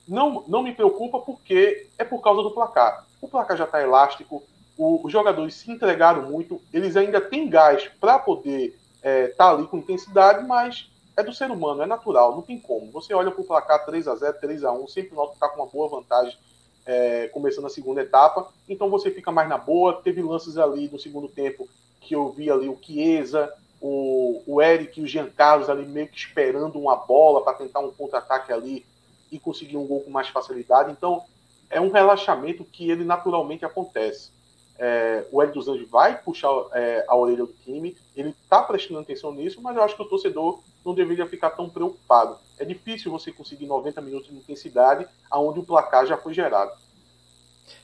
[0.06, 4.42] não, não me preocupa porque é por causa do placar o placar já está elástico,
[4.76, 9.50] o, os jogadores se entregaram muito, eles ainda têm gás para poder estar é, tá
[9.50, 12.90] ali com intensidade, mas é do ser humano, é natural, não tem como.
[12.90, 15.48] Você olha para o placar 3 a 0 3 a 1 sempre nota que está
[15.48, 16.36] com uma boa vantagem
[16.84, 20.02] é, começando a segunda etapa, então você fica mais na boa.
[20.02, 21.68] Teve lances ali no segundo tempo
[22.00, 26.06] que eu vi ali o Chiesa, o, o Eric e o Jean Carlos ali meio
[26.06, 28.86] que esperando uma bola para tentar um contra-ataque ali
[29.30, 30.92] e conseguir um gol com mais facilidade.
[30.92, 31.24] Então,
[31.68, 34.30] é um relaxamento que ele naturalmente acontece.
[34.78, 39.00] É, o Hélio dos Anjos vai puxar é, a orelha do time, ele está prestando
[39.00, 42.36] atenção nisso, mas eu acho que o torcedor não deveria ficar tão preocupado.
[42.58, 46.72] É difícil você conseguir 90 minutos de intensidade aonde o placar já foi gerado.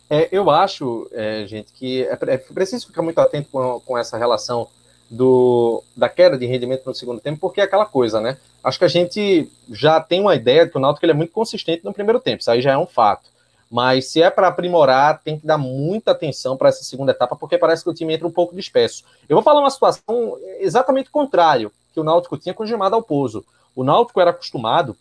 [0.09, 4.17] É, eu acho, é, gente, que é, é, preciso ficar muito atento com, com essa
[4.17, 4.69] relação
[5.11, 8.37] do, da queda de rendimento no segundo tempo, porque é aquela coisa, né?
[8.63, 11.85] Acho que a gente já tem uma ideia que o Náutico ele é muito consistente
[11.85, 13.31] no primeiro tempo, isso aí já é um fato.
[13.71, 17.59] Mas se é para aprimorar, tem que dar muita atenção para essa segunda etapa, porque
[17.59, 19.05] parece que o time entra um pouco disperso.
[19.29, 23.45] Eu vou falar uma situação exatamente contrário que o Náutico tinha com o Gilmar Dalpozo.
[23.75, 24.97] O Náutico era acostumado,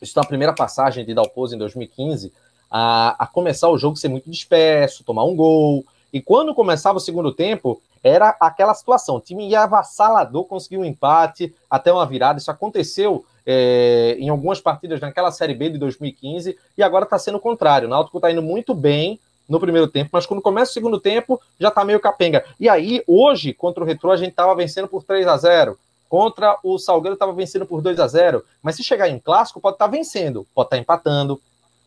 [0.00, 2.32] isso na primeira passagem de Dalpozo em 2015,
[2.70, 5.84] a, a começar o jogo ser muito disperso, tomar um gol.
[6.12, 10.84] E quando começava o segundo tempo, era aquela situação: o time ia avassalador, conseguiu um
[10.84, 12.38] empate, até uma virada.
[12.38, 17.38] Isso aconteceu é, em algumas partidas naquela Série B de 2015 e agora está sendo
[17.38, 17.86] o contrário.
[17.86, 19.18] O Náutico está indo muito bem
[19.48, 22.44] no primeiro tempo, mas quando começa o segundo tempo já está meio capenga.
[22.60, 26.58] E aí, hoje, contra o Retro, a gente estava vencendo por 3 a 0 Contra
[26.62, 29.86] o Salgueiro estava vencendo por 2 a 0 Mas se chegar em clássico, pode estar
[29.86, 31.40] tá vencendo, pode estar tá empatando.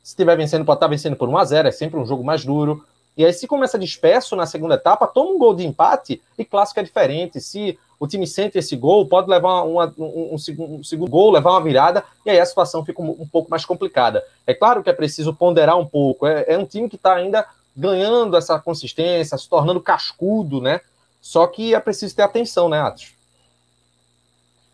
[0.04, 2.24] Se estiver vencendo, pode estar tá vencendo por 1 a 0 É sempre um jogo
[2.24, 2.84] mais duro.
[3.18, 6.80] E aí, se começa disperso na segunda etapa, toma um gol de empate e clássico
[6.80, 7.42] é diferente.
[7.42, 11.32] Se o time sente esse gol, pode levar uma, um, um, segundo, um, segundo, gol,
[11.32, 14.26] levar uma virada, e aí a situação fica um, um pouco mais complicada.
[14.48, 16.26] É claro que é preciso ponderar um pouco.
[16.26, 17.46] É, é um time que está ainda
[17.76, 20.82] ganhando essa consistência, se tornando cascudo, né?
[21.22, 23.14] Só que é preciso ter atenção, né, Atos?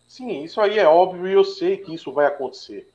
[0.08, 2.90] Sim, isso aí é óbvio e eu sei que isso vai acontecer.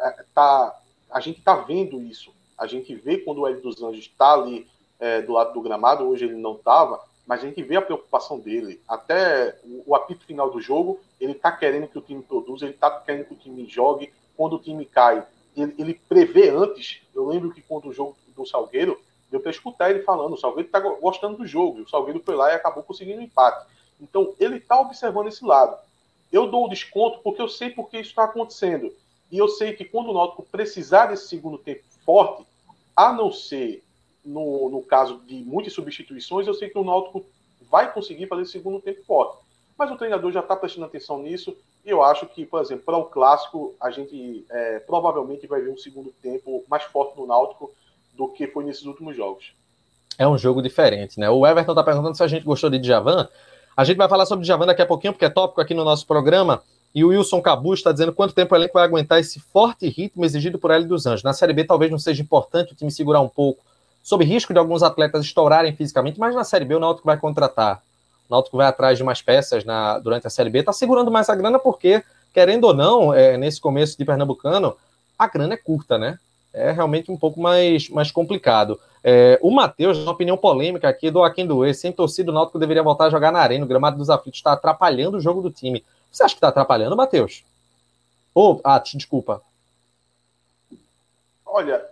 [0.00, 0.78] É, tá,
[1.10, 2.30] a gente está vendo isso.
[2.58, 4.68] A gente vê quando o Hélio dos Anjos está ali
[5.00, 8.38] é, do lado do gramado, hoje ele não estava, mas a gente vê a preocupação
[8.38, 8.80] dele.
[8.86, 12.90] Até o, apito final do jogo, ele está querendo que o time produza, ele está
[13.00, 14.12] querendo que o time jogue.
[14.36, 17.02] Quando o time cai, ele, ele prevê antes.
[17.14, 20.66] Eu lembro que quando o jogo do Salgueiro, deu para escutar ele falando: o Salgueiro
[20.66, 23.66] está gostando do jogo, o Salgueiro foi lá e acabou conseguindo um empate.
[24.00, 25.76] Então, ele está observando esse lado.
[26.32, 28.92] Eu dou o desconto porque eu sei porque isso está acontecendo.
[29.30, 32.44] E eu sei que quando o Náutico precisar desse segundo tempo forte,
[32.96, 33.84] a não ser
[34.24, 37.24] no, no caso de muitas substituições, eu sei que o Náutico
[37.70, 39.38] vai conseguir fazer segundo tempo forte.
[39.78, 42.98] Mas o treinador já está prestando atenção nisso e eu acho que, por exemplo, para
[42.98, 47.72] o clássico, a gente é, provavelmente vai ver um segundo tempo mais forte no Náutico
[48.14, 49.54] do que foi nesses últimos jogos.
[50.18, 51.30] É um jogo diferente, né?
[51.30, 53.26] O Everton está perguntando se a gente gostou de Djavan.
[53.74, 56.06] A gente vai falar sobre Djavan daqui a pouquinho, porque é tópico aqui no nosso
[56.06, 56.62] programa.
[56.94, 60.24] E o Wilson Cabu está dizendo quanto tempo o elenco vai aguentar esse forte ritmo
[60.24, 61.22] exigido por L dos Anjos.
[61.22, 63.62] Na Série B talvez não seja importante o time segurar um pouco,
[64.02, 67.82] sob risco de alguns atletas estourarem fisicamente, mas na Série B o Náutico vai contratar.
[68.28, 71.28] O Náutico vai atrás de mais peças na, durante a Série B, está segurando mais
[71.28, 74.76] a grana porque, querendo ou não, é, nesse começo de Pernambucano,
[75.18, 76.18] a grana é curta, né?
[76.52, 78.80] É realmente um pouco mais, mais complicado.
[79.02, 83.06] É, o Matheus, uma opinião polêmica aqui do Aquindoê, sem torcida, o Náutico deveria voltar
[83.06, 85.84] a jogar na arena, o gramado dos aflitos está atrapalhando o jogo do time.
[86.10, 87.44] Você acha que está atrapalhando, Matheus?
[88.34, 89.42] Ou, oh, ah, desculpa.
[91.44, 91.84] Olha,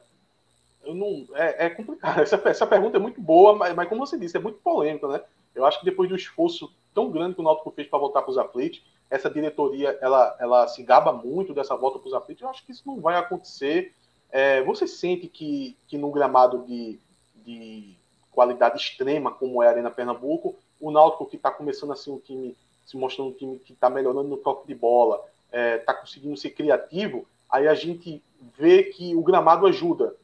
[0.89, 2.21] eu não, é, é complicado.
[2.23, 5.21] Essa, essa pergunta é muito boa, mas, mas, como você disse, é muito polêmica, né?
[5.55, 8.31] Eu acho que depois do esforço tão grande que o Náutico fez para voltar para
[8.31, 12.43] os aflitos, essa diretoria ela, ela se gaba muito dessa volta para os aflitos.
[12.43, 13.93] Eu acho que isso não vai acontecer.
[14.31, 16.99] É, você sente que, que no gramado de,
[17.45, 17.95] de
[18.33, 22.57] qualidade extrema, como é a Arena Pernambuco, o Náutico que está começando assim um time
[22.87, 26.37] se mostrando um time que está melhorando no toque de bola, está é, tá conseguindo
[26.39, 28.23] ser criativo, aí a gente
[28.57, 30.15] vê que o gramado ajuda.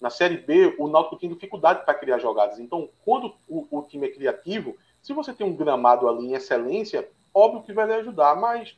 [0.00, 2.58] Na Série B, o Náutico tem dificuldade para criar jogadas.
[2.58, 7.08] Então, quando o, o, time é criativo, se você tem um gramado ali em excelência,
[7.34, 8.76] óbvio que vai lhe ajudar, mas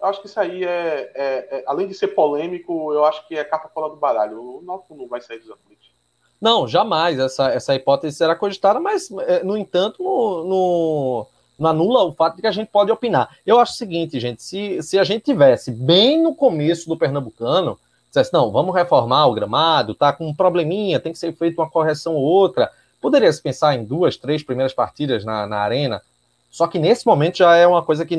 [0.00, 3.44] acho que isso aí é, é, é além de ser polêmico, eu acho que é
[3.44, 4.58] capa fora do baralho.
[4.58, 5.94] O Náutico não vai sair dos aflitos.
[6.40, 7.18] Não, jamais.
[7.18, 11.26] Essa, essa hipótese será cogitada, mas, é, no entanto, no, no
[11.58, 13.36] não anula o fato de que a gente pode opinar.
[13.44, 17.78] Eu acho o seguinte, gente, se, se a gente tivesse bem no começo do Pernambucano,
[18.20, 21.70] dissesse, não, vamos reformar o gramado, tá com um probleminha, tem que ser feita uma
[21.70, 26.02] correção ou outra, poderia se pensar em duas, três primeiras partidas na, na arena,
[26.50, 28.16] só que nesse momento já é uma coisa que,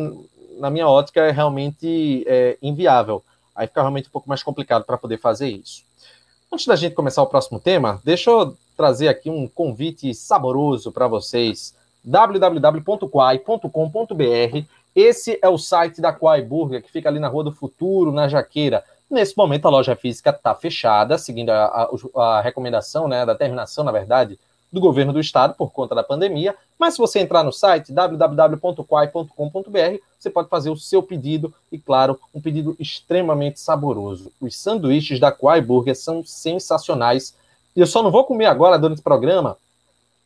[0.60, 3.24] na minha ótica, é realmente é, inviável.
[3.56, 5.82] Aí fica realmente um pouco mais complicado para poder fazer isso.
[6.52, 11.08] Antes da gente começar o próximo tema, deixa eu trazer aqui um convite saboroso para
[11.08, 12.78] vocês www.quai.com.br.
[14.96, 18.28] Esse é o site da Quai Burger, que fica ali na Rua do Futuro, na
[18.28, 18.84] Jaqueira.
[19.10, 21.90] Nesse momento, a loja física está fechada, seguindo a, a,
[22.22, 24.38] a, recomendação, né, da terminação, na verdade,
[24.72, 26.54] do governo do estado por conta da pandemia.
[26.78, 29.30] Mas se você entrar no site www.quai.com.br,
[30.20, 34.30] você pode fazer o seu pedido e, claro, um pedido extremamente saboroso.
[34.42, 37.34] Os sanduíches da Quai Burger são sensacionais.
[37.76, 39.56] E eu só não vou comer agora durante o programa,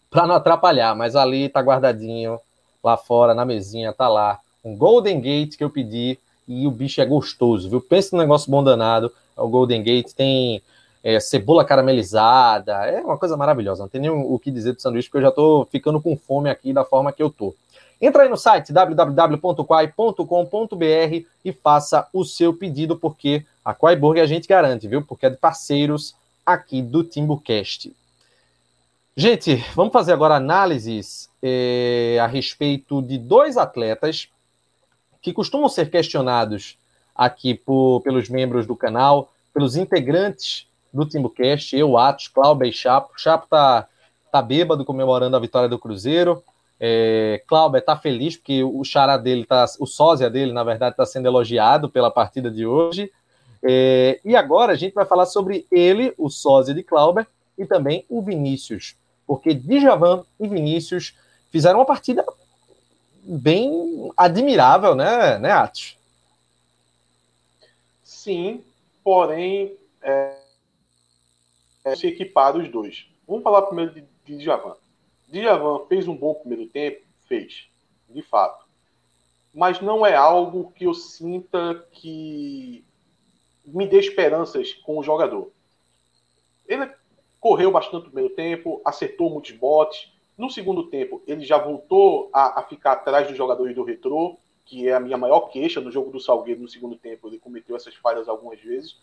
[0.09, 2.39] para não atrapalhar, mas ali tá guardadinho,
[2.83, 4.39] lá fora, na mesinha, tá lá.
[4.65, 6.17] Um Golden Gate que eu pedi
[6.51, 7.79] e o bicho é gostoso, viu?
[7.79, 9.11] Pensa no negócio bom danado.
[9.37, 10.61] É o Golden Gate tem
[11.03, 13.83] é, cebola caramelizada, é uma coisa maravilhosa.
[13.83, 16.49] Não tem nem o que dizer do sanduíche, porque eu já tô ficando com fome
[16.49, 17.55] aqui da forma que eu tô.
[18.01, 24.27] Entra aí no site www.quai.com.br e faça o seu pedido, porque a Quai Burger a
[24.27, 25.03] gente garante, viu?
[25.03, 27.95] Porque é de parceiros aqui do Timbucast.
[29.15, 34.29] Gente, vamos fazer agora análises é, a respeito de dois atletas
[35.21, 36.77] que costumam ser questionados
[37.15, 43.13] aqui por, pelos membros do canal, pelos integrantes do Timbucast, eu, Atos, Cláudio e Chapo.
[43.17, 43.87] Chapo tá,
[44.31, 46.43] tá bêbado comemorando a vitória do Cruzeiro.
[46.79, 51.05] É, Cláudio está feliz porque o xará dele, tá, o sósia dele, na verdade, está
[51.05, 53.11] sendo elogiado pela partida de hoje.
[53.63, 58.03] É, e agora a gente vai falar sobre ele, o sósia de Cláudio, e também
[58.09, 58.95] o Vinícius
[59.31, 61.15] porque Djavan e Vinícius
[61.49, 62.21] fizeram uma partida
[63.23, 65.97] bem admirável, né, né Atos?
[68.03, 68.63] Sim,
[69.03, 70.37] porém, é,
[71.85, 73.07] é, se equipar os dois.
[73.27, 74.75] Vamos falar primeiro de, de Djavan.
[75.29, 77.01] Djavan fez um bom primeiro tempo?
[77.27, 77.67] Fez,
[78.09, 78.65] de fato.
[79.53, 82.85] Mas não é algo que eu sinta que
[83.65, 85.51] me dê esperanças com o jogador.
[86.67, 86.89] Ele
[87.39, 90.11] correu bastante no primeiro tempo, acertou muitos botes.
[90.41, 94.89] No segundo tempo, ele já voltou a, a, ficar atrás dos jogadores do retrô, que
[94.89, 97.27] é a minha maior queixa no jogo do Salgueiro no segundo tempo.
[97.27, 98.97] Ele cometeu essas falhas algumas vezes.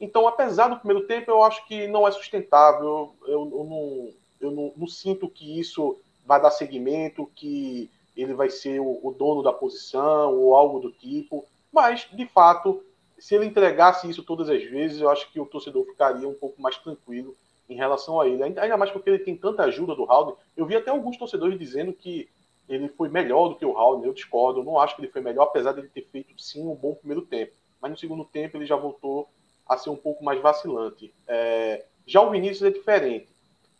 [0.00, 3.14] Então, apesar do primeiro tempo, eu acho que não é sustentável.
[3.22, 4.08] Eu, eu, não,
[4.40, 9.14] eu não, não, sinto que isso vai dar seguimento, que ele vai ser o, o
[9.16, 11.46] dono da posição ou algo do tipo.
[11.72, 12.82] Mas, de fato,
[13.16, 16.60] se ele entregasse isso todas as vezes, eu acho que o torcedor ficaria um pouco
[16.60, 17.36] mais tranquilo
[17.70, 18.42] em relação a ele.
[18.42, 20.34] Ainda mais porque ele tem tanta ajuda do Howden.
[20.56, 22.28] Eu vi até alguns torcedores dizendo que
[22.68, 24.06] ele foi melhor do que o Howden.
[24.06, 24.60] Eu discordo.
[24.60, 26.94] Eu não acho que ele foi melhor, apesar de ele ter feito sim um bom
[26.94, 27.52] primeiro tempo.
[27.80, 29.28] Mas no segundo tempo ele já voltou
[29.66, 31.14] a ser um pouco mais vacilante.
[31.26, 31.84] É...
[32.04, 33.28] Já o Vinícius é diferente.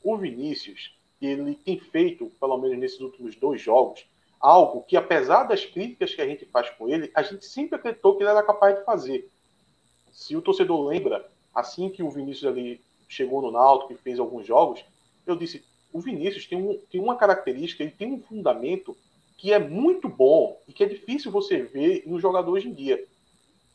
[0.02, 4.06] O Vinícius, ele tem feito, pelo menos nesses últimos dois jogos,
[4.38, 8.16] algo que, apesar das críticas que a gente faz com ele, a gente sempre acreditou
[8.16, 9.28] que ele era capaz de fazer.
[10.12, 14.46] Se o torcedor lembra, assim que o Vinícius ali chegou no Náutico e fez alguns
[14.46, 14.82] jogos,
[15.26, 18.96] eu disse, o Vinícius tem, um, tem uma característica, ele tem um fundamento
[19.36, 23.04] que é muito bom e que é difícil você ver no jogador hoje em dia,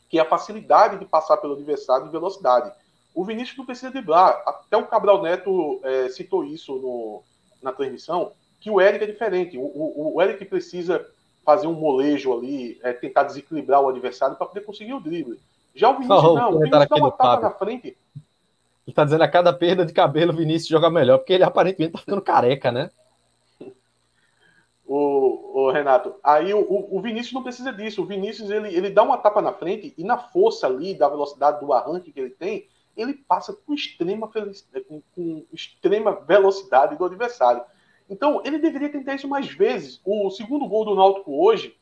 [0.10, 2.72] que é a facilidade de passar pelo adversário em velocidade.
[3.14, 4.42] O Vinícius não precisa driblar.
[4.46, 7.24] Até o Cabral Neto é, citou isso no,
[7.62, 9.58] na transmissão, que o Eric é diferente.
[9.58, 11.06] O, o, o Eric precisa
[11.44, 15.40] fazer um molejo ali, é, tentar desequilibrar o adversário para poder conseguir o drible.
[15.76, 17.98] Já o Vinícius não, o Vinícius dá uma tapa na frente.
[18.86, 21.92] Ele está dizendo a cada perda de cabelo o Vinícius joga melhor, porque ele aparentemente
[21.92, 22.92] está ficando careca, né?
[24.86, 28.04] O, o, Renato, aí o, o, Vinícius não precisa disso.
[28.04, 31.60] O Vinícius ele, ele dá uma tapa na frente e na força ali da velocidade
[31.60, 34.30] do arranque que ele tem, ele passa com extrema,
[34.88, 37.64] com, com extrema velocidade do adversário.
[38.08, 40.00] Então, ele deveria tentar isso mais vezes.
[40.06, 41.76] O segundo gol do Náutico hoje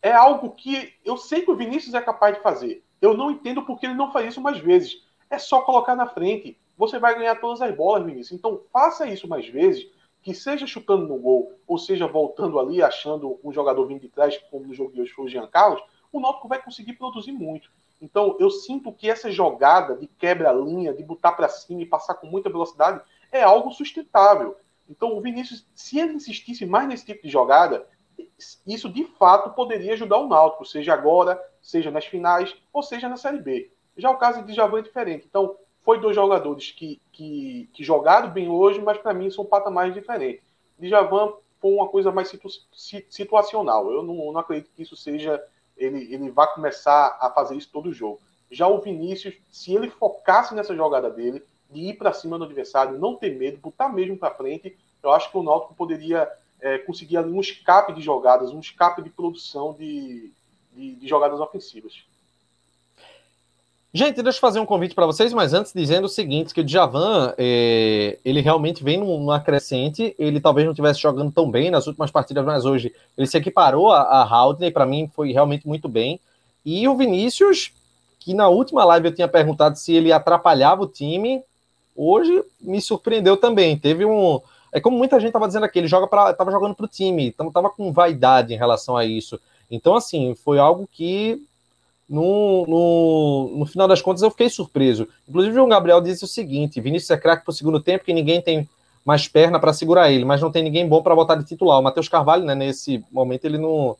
[0.00, 2.82] é algo que eu sei que o Vinícius é capaz de fazer.
[3.00, 5.06] Eu não entendo porque ele não faz isso mais vezes.
[5.30, 6.58] É só colocar na frente.
[6.76, 8.38] Você vai ganhar todas as bolas, Vinícius.
[8.38, 9.86] Então, faça isso mais vezes,
[10.22, 14.38] que seja chutando no gol, ou seja voltando ali, achando um jogador vindo de trás,
[14.50, 17.70] como no jogo de hoje foi o Jean Carlos, o Náutico vai conseguir produzir muito.
[18.00, 22.26] Então, eu sinto que essa jogada de quebra-linha, de botar para cima e passar com
[22.26, 23.00] muita velocidade,
[23.32, 24.56] é algo sustentável.
[24.88, 27.86] Então, o Vinícius, se ele insistisse mais nesse tipo de jogada,
[28.66, 33.16] isso de fato poderia ajudar o Náutico, seja agora, seja nas finais, ou seja na
[33.16, 33.70] Série B.
[33.98, 35.26] Já o caso de Javan é diferente.
[35.28, 39.92] Então, foi dois jogadores que, que, que jogaram bem hoje, mas para mim são patamares
[39.92, 40.42] diferentes.
[40.78, 42.48] Djavan foi uma coisa mais situ,
[43.10, 43.90] situacional.
[43.90, 45.42] Eu não, não acredito que isso seja
[45.76, 48.20] ele, ele vai começar a fazer isso todo jogo.
[48.50, 52.98] Já o Vinícius, se ele focasse nessa jogada dele, de ir para cima do adversário,
[52.98, 56.30] não ter medo, botar mesmo para frente, eu acho que o Náutico poderia
[56.60, 60.32] é, conseguir ali um escape de jogadas, um escape de produção de,
[60.72, 62.04] de, de jogadas ofensivas.
[63.92, 66.64] Gente, deixa eu fazer um convite para vocês, mas antes dizendo o seguinte, que o
[66.64, 71.86] Djavan, é, ele realmente vem numa crescente, ele talvez não estivesse jogando tão bem nas
[71.86, 75.88] últimas partidas, mas hoje ele se equiparou a, a Haldney, para mim foi realmente muito
[75.88, 76.20] bem,
[76.66, 77.72] e o Vinícius,
[78.20, 81.42] que na última live eu tinha perguntado se ele atrapalhava o time,
[81.96, 84.38] hoje me surpreendeu também, teve um...
[84.70, 86.06] É como muita gente estava dizendo aqui, ele joga
[86.50, 89.40] jogando para o time, então estava com vaidade em relação a isso.
[89.70, 91.42] Então, assim, foi algo que
[92.08, 95.06] no, no, no, final das contas, eu fiquei surpreso.
[95.28, 98.14] Inclusive, o João Gabriel disse o seguinte: Vinícius é craque para o segundo tempo, que
[98.14, 98.68] ninguém tem
[99.04, 101.78] mais perna para segurar ele, mas não tem ninguém bom para botar de titular.
[101.78, 103.96] O Matheus Carvalho, né, nesse momento, ele não,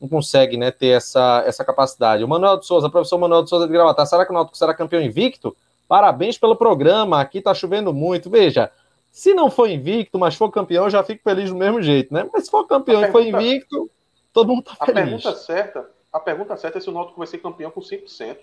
[0.00, 2.24] não consegue né, ter essa, essa capacidade.
[2.24, 4.72] O Manuel de Souza, professor Manuel de Souza de Gravatar, será que o Náutico será
[4.72, 5.56] campeão invicto?
[5.88, 8.30] Parabéns pelo programa, aqui está chovendo muito.
[8.30, 8.70] Veja,
[9.10, 12.28] se não for invicto, mas for campeão, eu já fico feliz do mesmo jeito, né?
[12.32, 13.90] Mas se for campeão e for invicto,
[14.32, 14.98] todo mundo está feliz.
[14.98, 18.36] A pergunta certa a pergunta certa é se o Náutico vai ser campeão com 100%.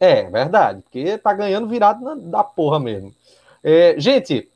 [0.00, 3.12] É, verdade, porque tá ganhando virado na, da porra mesmo.
[3.64, 4.48] É, gente, deixa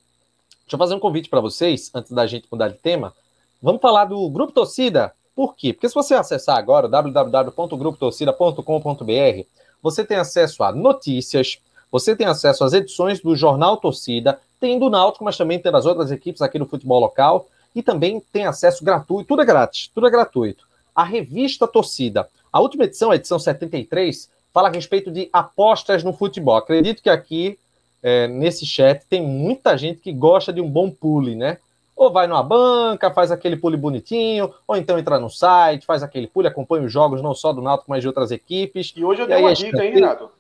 [0.73, 3.13] eu fazer um convite para vocês, antes da gente mudar de tema.
[3.61, 5.13] Vamos falar do Grupo Torcida.
[5.35, 5.73] Por quê?
[5.73, 9.47] Porque se você acessar agora www.grupotorcida.com.br,
[9.83, 11.59] você tem acesso a notícias,
[11.91, 15.87] você tem acesso às edições do Jornal Torcida, tem do Náutico, mas também tem das
[15.87, 20.07] outras equipes aqui no futebol local, e também tem acesso gratuito, tudo é grátis, tudo
[20.07, 22.29] é gratuito a revista Torcida.
[22.53, 26.57] A última edição, a edição 73, fala a respeito de apostas no futebol.
[26.57, 27.59] Acredito que aqui,
[28.03, 31.59] é, nesse chat, tem muita gente que gosta de um bom pule, né?
[31.97, 36.27] Ou vai numa banca, faz aquele pule bonitinho, ou então entra no site, faz aquele
[36.27, 38.93] pule, acompanha os jogos não ssó do Náutico, mas de outras equipes.
[38.97, 40.31] E hoje eu dei uma dica, hein, Renato?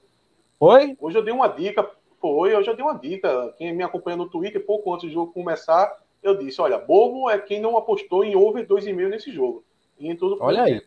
[0.59, 0.97] Oi?
[1.01, 1.89] Hoje eu dei uma dica,
[2.21, 3.55] foi, hoje eu dei uma dica.
[3.59, 7.39] Quem me acompanha no Twitter, pouco antes do jogo começar, eu disse, olha, bobo é
[7.39, 9.65] quem não apostou em over 2,5 nesse jogo.
[10.03, 10.83] E tudo Olha aí.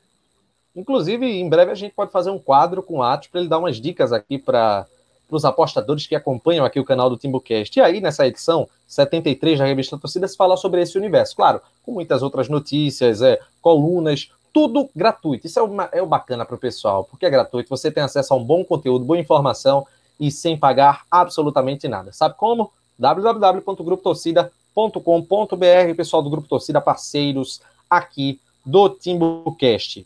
[0.76, 3.60] Inclusive, em breve a gente pode fazer um quadro com o Atos para ele dar
[3.60, 4.86] umas dicas aqui para
[5.32, 7.80] os apostadores que acompanham aqui o canal do Timbucast.
[7.80, 11.34] E aí, nessa edição 73 da revista Torcida, se fala sobre esse universo.
[11.34, 15.48] Claro, com muitas outras notícias, é, colunas, tudo gratuito.
[15.48, 18.34] Isso é, uma, é o bacana para o pessoal, porque é gratuito, você tem acesso
[18.34, 19.88] a um bom conteúdo, boa informação
[20.20, 22.12] e sem pagar absolutamente nada.
[22.12, 22.70] Sabe como?
[22.98, 30.06] www.grupotorcida.com.br, pessoal do Grupo Torcida, parceiros aqui do Timbucast.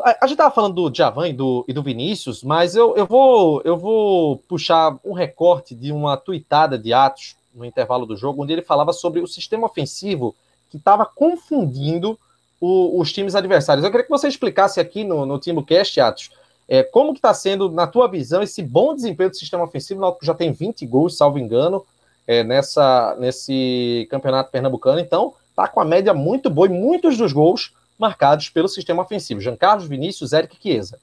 [0.00, 3.06] A, a gente estava falando do Javan e do, e do Vinícius, mas eu, eu,
[3.06, 8.42] vou, eu vou puxar um recorte de uma tuitada de Atos no intervalo do jogo,
[8.42, 10.34] onde ele falava sobre o sistema ofensivo
[10.70, 12.18] que estava confundindo
[12.60, 13.84] o, os times adversários.
[13.84, 16.30] Eu queria que você explicasse aqui no, no Timbucast, Atos,
[16.68, 20.04] é, como que está sendo, na tua visão, esse bom desempenho do sistema ofensivo?
[20.04, 21.84] O já tem 20 gols, salvo engano,
[22.26, 25.00] é, nessa, nesse campeonato pernambucano.
[25.00, 29.40] Então, está com a média muito boa e muitos dos gols marcados pelo sistema ofensivo.
[29.40, 31.00] Jean Carlos, Vinícius, Eric Chiesa.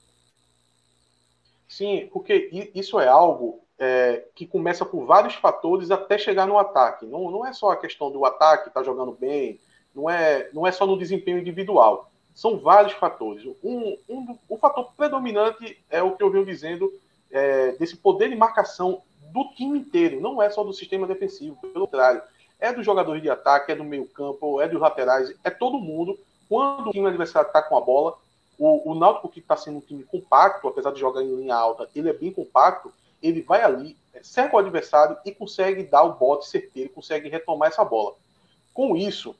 [1.68, 7.04] Sim, porque isso é algo é, que começa por vários fatores até chegar no ataque.
[7.04, 9.60] Não, não é só a questão do ataque estar tá jogando bem,
[9.94, 12.10] não é, não é só no desempenho individual.
[12.34, 13.44] São vários fatores.
[13.62, 16.90] Um, um, o fator predominante é o que eu venho dizendo
[17.30, 19.02] é, desse poder de marcação
[19.32, 22.22] do time inteiro, não é só do sistema defensivo, pelo contrário.
[22.58, 26.18] É dos jogadores de ataque, é do meio-campo, é dos laterais, é todo mundo.
[26.48, 28.16] Quando o time adversário está com a bola,
[28.58, 31.88] o, o Náutico, que está sendo um time compacto, apesar de jogar em linha alta,
[31.94, 32.92] ele é bem compacto,
[33.22, 37.84] ele vai ali, cerca o adversário e consegue dar o bote certeiro, consegue retomar essa
[37.84, 38.14] bola.
[38.72, 39.34] Com isso,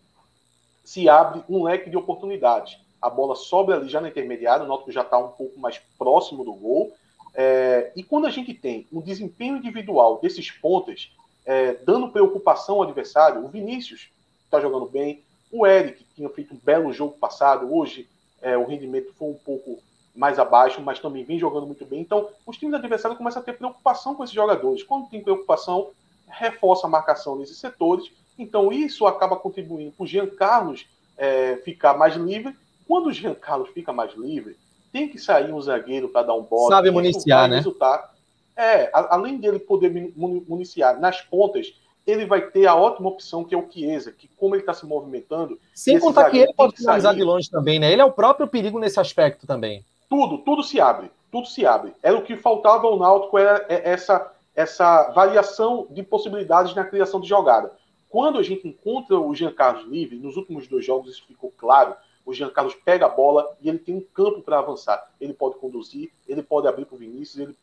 [0.84, 2.78] se abre um leque de oportunidades.
[3.00, 6.44] A bola sobe ali já na intermediária, o Náutico já está um pouco mais próximo
[6.44, 6.92] do gol.
[7.34, 11.10] É, e quando a gente tem um desempenho individual desses pontas,
[11.46, 14.10] é, dando preocupação ao adversário, o Vinícius
[14.44, 18.08] está jogando bem, o Eric, que tinha feito um belo jogo passado, hoje
[18.42, 19.78] é, o rendimento foi um pouco
[20.14, 22.00] mais abaixo, mas também vem jogando muito bem.
[22.00, 24.82] Então, os times adversários começam a ter preocupação com esses jogadores.
[24.82, 25.90] Quando tem preocupação,
[26.28, 28.10] reforça a marcação nesses setores.
[28.38, 30.86] Então, isso acaba contribuindo para o Jean Carlos
[31.16, 32.56] é, ficar mais livre.
[32.88, 34.56] Quando o Jean Carlos fica mais livre,
[34.92, 36.74] tem que sair um zagueiro para dar um bote.
[36.74, 37.56] Sabe municiar, né?
[37.56, 38.15] Resultar.
[38.56, 41.74] É, além dele poder municiar nas pontas,
[42.06, 44.86] ele vai ter a ótima opção que é o Chiesa, que como ele está se
[44.86, 45.58] movimentando.
[45.74, 47.92] Sem contar que ele pode finalizar de longe também, né?
[47.92, 49.84] Ele é o próprio perigo nesse aspecto também.
[50.08, 51.92] Tudo, tudo se abre, tudo se abre.
[52.02, 57.20] Era o que faltava ao Náutico, era é, essa, essa variação de possibilidades na criação
[57.20, 57.72] de jogada.
[58.08, 61.96] Quando a gente encontra o Jean Carlos livre, nos últimos dois jogos isso ficou claro,
[62.24, 65.10] o Jean Carlos pega a bola e ele tem um campo para avançar.
[65.20, 67.56] Ele pode conduzir, ele pode abrir para o Vinícius, ele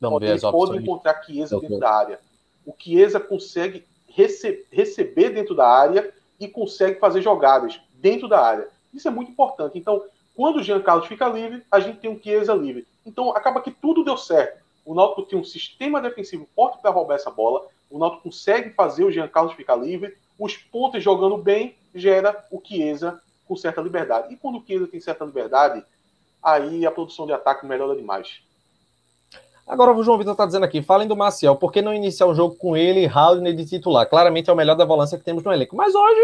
[0.00, 2.20] ver as pode encontrar Chiesa dentro da área.
[2.64, 8.68] O Chiesa consegue rece receber dentro da área e consegue fazer jogadas dentro da área.
[8.92, 9.78] Isso é muito importante.
[9.78, 10.02] Então,
[10.34, 12.86] quando o Jean Carlos fica livre, a gente tem um Chiesa livre.
[13.04, 14.64] Então, acaba que tudo deu certo.
[14.84, 17.66] O Náutico tem um sistema defensivo forte para roubar essa bola.
[17.90, 20.16] O Náutico consegue fazer o Jean Carlos ficar livre.
[20.38, 24.32] Os pontos jogando bem gera o Chiesa com certa liberdade.
[24.32, 25.84] E quando o Chiesa tem certa liberdade,
[26.42, 28.42] aí a produção de ataque melhora demais.
[29.66, 32.34] Agora o João Vitor está dizendo aqui, falem do Maciel, por que não iniciar um
[32.34, 34.08] jogo com ele e Haldner de titular?
[34.08, 35.74] Claramente é o melhor da volância que temos no elenco.
[35.74, 36.20] Mas hoje,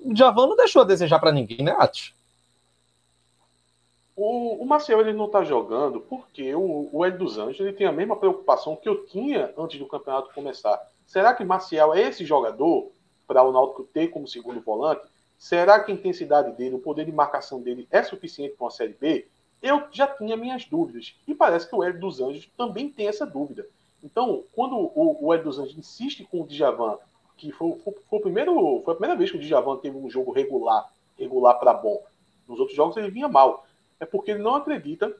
[0.00, 2.14] o Javan não deixou a desejar para ninguém, né, Ati?
[4.16, 7.92] O, o Maciel ele não está jogando porque o, o dos Anjos ele tem a
[7.92, 10.80] mesma preocupação que eu tinha antes do campeonato começar.
[11.06, 12.90] Será que Maciel é esse jogador
[13.26, 15.02] para o Náutico ter como segundo volante?
[15.38, 18.96] Será que a intensidade dele, o poder de marcação dele é suficiente para uma Série
[18.98, 19.26] B?
[19.62, 21.14] Eu já tinha minhas dúvidas.
[21.26, 23.66] E parece que o Hélio dos Anjos também tem essa dúvida.
[24.02, 26.98] Então, quando o, o Hélio dos Anjos insiste com o Djavan,
[27.36, 30.10] que foi, foi, foi, o primeiro, foi a primeira vez que o Djavan teve um
[30.10, 32.02] jogo regular, regular para bom.
[32.48, 33.64] Nos outros jogos ele vinha mal.
[34.00, 35.14] É porque ele não acredita,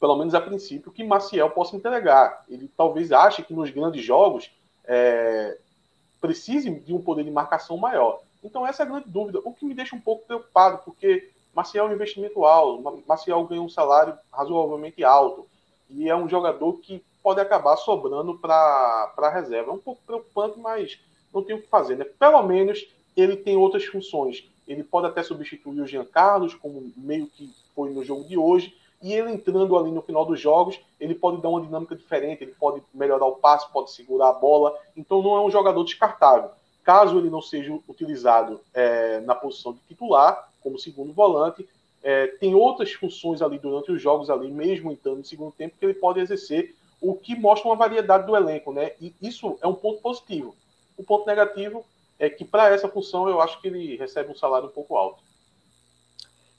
[0.00, 2.44] pelo menos a princípio, que Maciel possa entregar.
[2.48, 4.50] Ele talvez ache que nos grandes jogos
[4.84, 5.58] é,
[6.20, 8.20] precise de um poder de marcação maior.
[8.42, 11.86] Então essa é a grande dúvida, o que me deixa um pouco preocupado, porque Maciel
[11.86, 15.44] é um investimento alto, Maciel ganha um salário razoavelmente alto
[15.90, 19.72] e é um jogador que pode acabar sobrando para a reserva.
[19.72, 21.00] É um pouco preocupante, mas
[21.34, 21.96] não tem o que fazer.
[21.96, 22.04] Né?
[22.04, 22.86] Pelo menos
[23.16, 24.48] ele tem outras funções.
[24.68, 28.76] Ele pode até substituir o Jean Carlos, como meio que foi no jogo de hoje,
[29.02, 32.54] e ele entrando ali no final dos jogos, ele pode dar uma dinâmica diferente, ele
[32.54, 34.78] pode melhorar o passe, pode segurar a bola.
[34.96, 36.50] Então não é um jogador descartável.
[36.84, 41.68] Caso ele não seja utilizado é, na posição de titular, como segundo volante.
[42.02, 45.84] É, tem outras funções ali durante os jogos ali, mesmo entrando no segundo tempo, que
[45.84, 48.92] ele pode exercer, o que mostra uma variedade do elenco, né?
[49.00, 50.54] E isso é um ponto positivo.
[50.96, 51.84] O ponto negativo
[52.18, 55.22] é que para essa função eu acho que ele recebe um salário um pouco alto.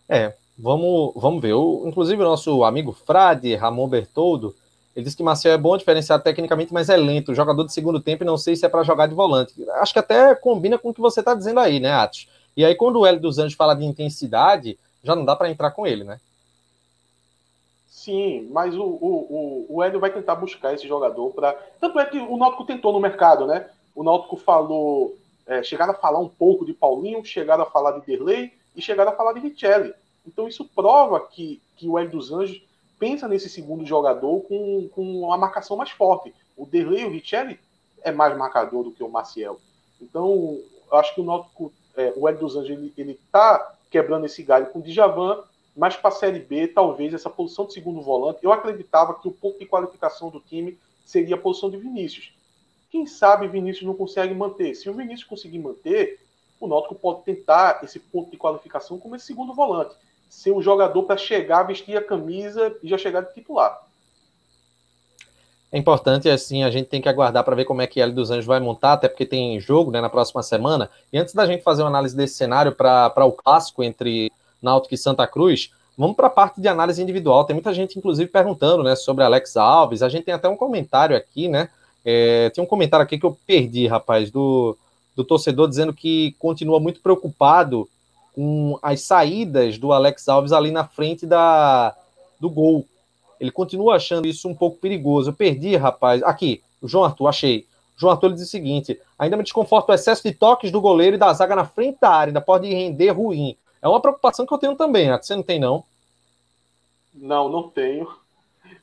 [0.07, 1.53] É, vamos, vamos ver.
[1.53, 4.55] O, inclusive o nosso amigo Frade, Ramon Bertoldo,
[4.95, 7.35] ele disse que Marcel é bom, diferenciado tecnicamente, mas é lento.
[7.35, 9.53] Jogador de segundo tempo, não sei se é para jogar de volante.
[9.75, 12.27] Acho que até combina com o que você está dizendo aí, né, Atos?
[12.59, 15.71] E aí, quando o Hélio dos Anjos fala de intensidade, já não dá para entrar
[15.71, 16.19] com ele, né?
[17.87, 21.53] Sim, mas o, o, o, Hélio vai tentar buscar esse jogador para.
[21.79, 23.69] Tanto é que o Náutico tentou no mercado, né?
[23.95, 25.17] O Náutico falou.
[25.47, 29.13] É, chegaram a falar um pouco de Paulinho, chegaram a falar de Derlei e chegaram
[29.13, 29.93] a falar de Richelli.
[30.27, 32.61] Então isso prova que, que o Hélio dos Anjos
[32.99, 36.35] pensa nesse segundo jogador com, com uma marcação mais forte.
[36.57, 37.57] O Derlei e o Richelli
[38.01, 39.61] é mais marcador do que o Maciel.
[40.01, 40.59] Então,
[40.91, 44.67] acho que o Náutico é, o Hélio dos Anjos ele, ele tá quebrando esse galho
[44.67, 45.43] com o Djavan,
[45.75, 49.31] mas para a Série B, talvez essa posição de segundo volante, eu acreditava que o
[49.31, 52.33] ponto de qualificação do time seria a posição de Vinícius.
[52.89, 54.73] Quem sabe Vinícius não consegue manter.
[54.75, 56.19] Se o Vinícius conseguir manter,
[56.59, 59.95] o Náutico pode tentar esse ponto de qualificação como esse segundo volante.
[60.29, 63.88] ser o jogador para chegar, vestir a camisa e já chegar de titular.
[65.71, 68.31] É importante, assim, a gente tem que aguardar para ver como é que L dos
[68.31, 70.89] Anjos vai montar, até porque tem jogo né, na próxima semana.
[71.13, 74.97] E antes da gente fazer uma análise desse cenário para o clássico entre Náutico e
[74.97, 77.43] Santa Cruz, vamos para a parte de análise individual.
[77.45, 80.01] Tem muita gente, inclusive, perguntando né, sobre Alex Alves.
[80.01, 81.69] A gente tem até um comentário aqui, né?
[82.03, 84.75] É, tem um comentário aqui que eu perdi, rapaz, do,
[85.15, 87.87] do torcedor dizendo que continua muito preocupado
[88.33, 91.93] com as saídas do Alex Alves ali na frente da,
[92.39, 92.87] do gol.
[93.39, 95.29] Ele continua achando isso um pouco perigoso.
[95.29, 96.21] Eu perdi, rapaz.
[96.23, 97.65] Aqui, o João Arthur, achei.
[97.95, 100.81] O João Arthur ele diz o seguinte: ainda me desconforta o excesso de toques do
[100.81, 103.55] goleiro e da zaga na frente da área, ainda pode render ruim.
[103.81, 105.83] É uma preocupação que eu tenho também, você não tem, não?
[107.13, 108.07] Não, não tenho.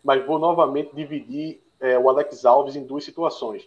[0.03, 3.63] Mas vou novamente dividir é, o Alex Alves em duas situações.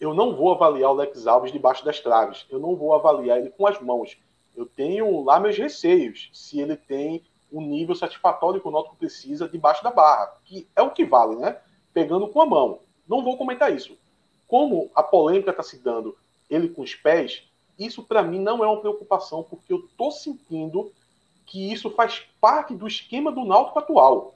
[0.00, 2.46] Eu não vou avaliar o Alex Alves debaixo das traves.
[2.50, 4.16] Eu não vou avaliar ele com as mãos.
[4.56, 9.48] Eu tenho lá meus receios se ele tem o nível satisfatório que o Náutico precisa
[9.48, 11.56] debaixo da barra, que é o que vale, né?
[11.92, 12.80] Pegando com a mão.
[13.08, 13.96] Não vou comentar isso.
[14.46, 16.16] Como a polêmica está se dando
[16.48, 17.42] ele com os pés,
[17.78, 20.92] isso para mim não é uma preocupação, porque eu tô sentindo
[21.46, 24.34] que isso faz parte do esquema do Náutico atual.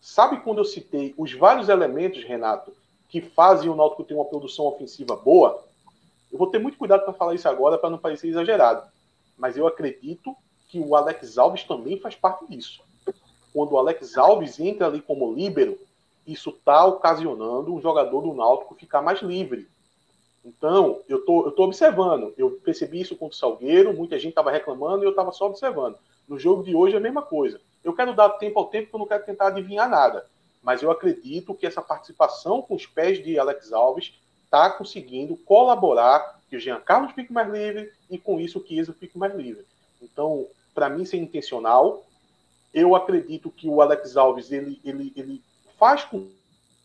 [0.00, 2.72] Sabe quando eu citei os vários elementos, Renato,
[3.08, 5.64] que fazem o Náutico ter uma produção ofensiva boa?
[6.30, 8.86] Eu vou ter muito cuidado para falar isso agora para não parecer exagerado,
[9.38, 10.36] mas eu acredito
[10.68, 12.82] que o Alex Alves também faz parte disso.
[13.52, 15.78] Quando o Alex Alves entra ali como líbero,
[16.26, 19.68] isso está ocasionando o jogador do Náutico ficar mais livre.
[20.44, 22.34] Então, eu tô, tô observando.
[22.36, 25.96] Eu percebi isso contra o Salgueiro, muita gente estava reclamando e eu estava só observando.
[26.28, 27.60] No jogo de hoje é a mesma coisa.
[27.82, 30.26] Eu quero dar tempo ao tempo, eu não quero tentar adivinhar nada.
[30.62, 34.14] Mas eu acredito que essa participação com os pés de Alex Alves
[34.44, 38.92] está conseguindo colaborar que o Jean Carlos fique mais livre e com isso o Chiesa
[38.92, 39.64] fique mais livre.
[40.12, 42.04] Então, para mim, isso é intencional.
[42.72, 45.42] Eu acredito que o Alex Alves ele, ele, ele
[45.78, 46.28] faz com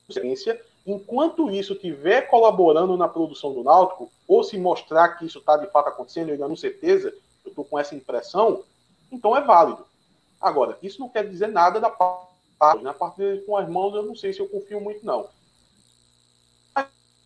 [0.07, 0.61] consciência.
[0.85, 5.67] Enquanto isso estiver colaborando na produção do Náutico, ou se mostrar que isso está de
[5.67, 7.13] fato acontecendo, eu ainda não certeza,
[7.45, 8.63] eu estou com essa impressão,
[9.11, 9.85] então é válido.
[10.39, 14.03] Agora, isso não quer dizer nada da parte, na parte dele com as mãos, eu
[14.03, 15.27] não sei se eu confio muito, não.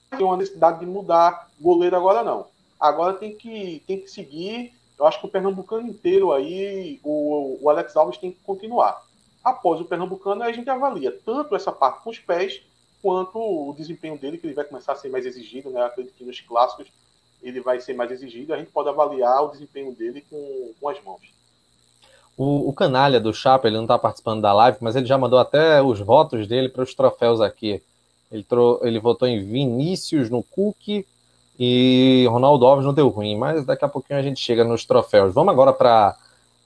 [0.09, 2.47] Tem uma necessidade de mudar goleiro agora, não.
[2.79, 7.69] Agora tem que, tem que seguir eu acho que o Pernambucano inteiro aí, o, o
[7.69, 9.03] Alex Alves tem que continuar.
[9.43, 12.61] Após o Pernambucano, a gente avalia tanto essa parte com os pés,
[13.01, 15.81] quanto o desempenho dele, que ele vai começar a ser mais exigido, né?
[15.81, 16.87] Eu acredito que nos clássicos
[17.43, 21.01] ele vai ser mais exigido, a gente pode avaliar o desempenho dele com, com as
[21.03, 21.21] mãos.
[22.37, 25.37] O, o canalha do Chapa, ele não está participando da live, mas ele já mandou
[25.37, 27.81] até os votos dele para os troféus aqui.
[28.31, 31.05] Ele, trou ele votou em Vinícius no Cook,
[31.57, 35.33] e Ronaldo Alves não deu ruim, mas daqui a pouquinho a gente chega nos troféus.
[35.33, 36.17] Vamos agora para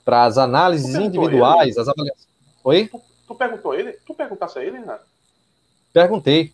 [0.06, 1.80] as análises individuais, ele?
[1.80, 2.28] as avaliações.
[2.64, 2.88] Oi?
[2.88, 3.92] Tu, tu, perguntou ele?
[4.04, 5.04] Tu perguntasse a ele, Renato?
[5.92, 6.52] Perguntei.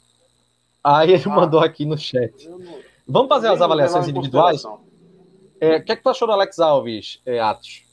[0.84, 2.47] Aí ele ah, mandou aqui no chat.
[2.49, 2.61] Não...
[3.09, 4.62] Vamos fazer as avaliações individuais?
[5.59, 7.84] É, o que é que tu achou do Alex Alves, é, Atos?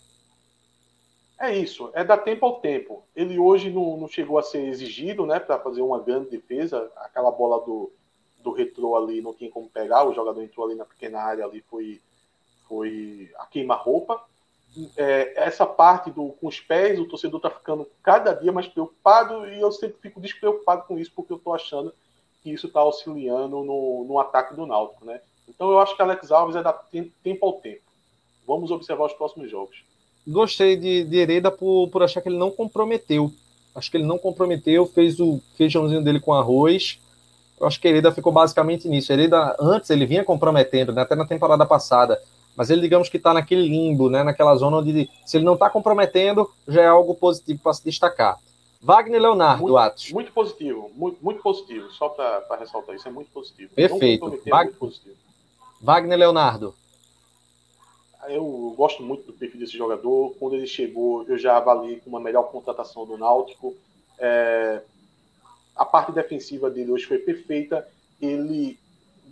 [1.40, 3.04] É isso, é dar tempo ao tempo.
[3.16, 6.90] Ele hoje não, não chegou a ser exigido, né, para fazer uma grande defesa.
[6.98, 7.92] Aquela bola do,
[8.44, 11.64] do retrô ali não tinha como pegar, o jogador entrou ali na pequena área ali,
[11.70, 12.02] foi,
[12.68, 14.22] foi a queima-roupa.
[14.98, 19.48] É, essa parte do com os pés, o torcedor está ficando cada dia mais preocupado
[19.48, 21.94] e eu sempre fico despreocupado com isso, porque eu estou achando
[22.42, 25.22] que isso está auxiliando no, no ataque do Náutico, né?
[25.48, 27.82] Então eu acho que Alex Alves é dar tempo ao tempo.
[28.46, 29.84] Vamos observar os próximos jogos.
[30.28, 33.32] Gostei de, de Hereda por, por achar que ele não comprometeu.
[33.76, 37.00] Acho que ele não comprometeu, fez o feijãozinho dele com arroz
[37.64, 39.12] eu acho que Hereda ficou basicamente nisso.
[39.12, 42.22] Hereda, antes, ele vinha comprometendo, né, até na temporada passada,
[42.56, 45.70] mas ele, digamos que está naquele limbo, né, naquela zona onde, se ele não está
[45.70, 48.38] comprometendo, já é algo positivo para se destacar.
[48.82, 50.12] Wagner Leonardo, muito, Atos.
[50.12, 53.74] Muito positivo, muito, muito positivo, só para ressaltar isso, é muito positivo.
[53.74, 54.42] Perfeito.
[54.46, 54.66] Wag...
[54.66, 55.16] muito positivo.
[55.82, 56.76] Wagner Leonardo.
[58.28, 60.34] Eu gosto muito do perfil desse jogador.
[60.40, 63.76] Quando ele chegou, eu já avaliei como a melhor contratação do Náutico.
[64.18, 64.82] É,
[65.76, 67.88] a parte defensiva dele hoje foi perfeita.
[68.22, 68.80] Ele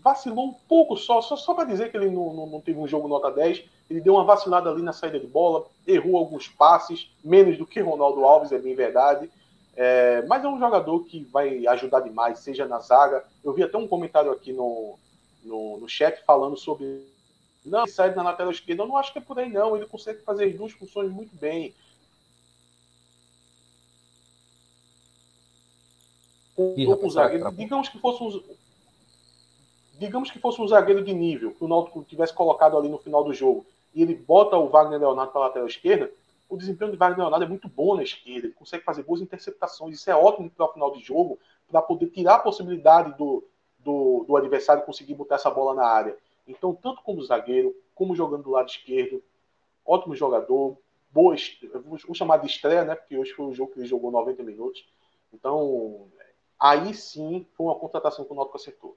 [0.03, 2.87] vacilou um pouco só, só, só para dizer que ele não, não, não, teve um
[2.87, 3.63] jogo nota 10.
[3.89, 7.79] Ele deu uma vacilada ali na saída de bola, errou alguns passes, menos do que
[7.81, 9.29] Ronaldo Alves, é bem verdade.
[9.75, 13.23] É, mas é um jogador que vai ajudar demais, seja na zaga.
[13.43, 14.97] Eu vi até um comentário aqui no,
[15.43, 17.05] no, no chat falando sobre.
[17.65, 18.83] Não, ele sai na lateral esquerda.
[18.83, 19.75] Eu não acho que é por aí, não.
[19.75, 21.73] Ele consegue fazer as duas funções muito bem.
[26.97, 27.51] Com, zagueiro.
[27.51, 28.43] Digamos que fosse um,
[29.97, 33.23] digamos que fosse um zagueiro de nível que o Náutico tivesse colocado ali no final
[33.23, 36.11] do jogo e ele bota o Wagner Leonardo para a lateral esquerda,
[36.49, 39.95] o desempenho de Wagner Leonardo é muito bom na esquerda, ele consegue fazer boas interceptações,
[39.95, 41.39] isso é ótimo para o final de jogo,
[41.69, 43.43] para poder tirar a possibilidade do,
[43.79, 46.17] do, do, adversário conseguir botar essa bola na área.
[46.47, 49.23] Então, tanto como zagueiro, como jogando do lado esquerdo,
[49.85, 50.77] ótimo jogador,
[51.11, 51.35] boa,
[51.85, 52.95] vou chamar de estreia, né?
[52.95, 54.85] Porque hoje foi o jogo que ele jogou 90 minutos.
[55.33, 56.07] Então,
[56.61, 58.95] aí sim foi uma contratação que o Náutico acertou.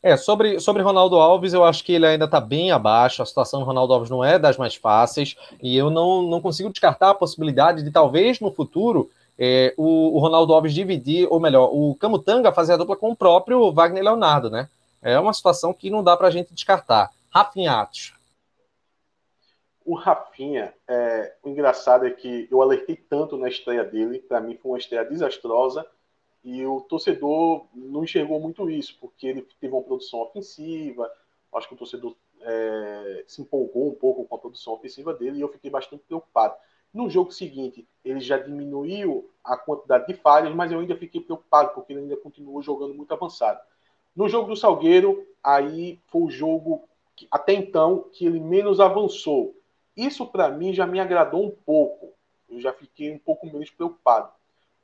[0.00, 3.20] É, sobre, sobre Ronaldo Alves, eu acho que ele ainda está bem abaixo.
[3.20, 5.36] A situação do Ronaldo Alves não é das mais fáceis.
[5.60, 10.18] E eu não, não consigo descartar a possibilidade de talvez no futuro é, o, o,
[10.18, 14.50] Ronaldo Alves dividir, ou melhor, o Camutanga fazer a dupla com o próprio Wagner Leonardo,
[14.50, 14.68] né?
[15.00, 17.10] É uma situação que não dá para a gente descartar.
[17.30, 18.14] Rafinhatos.
[19.84, 24.58] O Rafinha, é, o engraçado é que eu alertei tanto na estreia dele, para mim
[24.60, 25.86] foi uma estreia desastrosa
[26.50, 31.12] e o torcedor não enxergou muito isso, porque ele teve uma produção ofensiva.
[31.52, 35.40] Acho que o torcedor é, se empolgou um pouco com a produção ofensiva dele e
[35.42, 36.54] eu fiquei bastante preocupado.
[36.92, 41.74] No jogo seguinte, ele já diminuiu a quantidade de falhas, mas eu ainda fiquei preocupado,
[41.74, 43.60] porque ele ainda continuou jogando muito avançado.
[44.16, 49.54] No jogo do Salgueiro, aí foi o jogo que, até então que ele menos avançou.
[49.94, 52.14] Isso para mim já me agradou um pouco.
[52.48, 54.32] Eu já fiquei um pouco menos preocupado.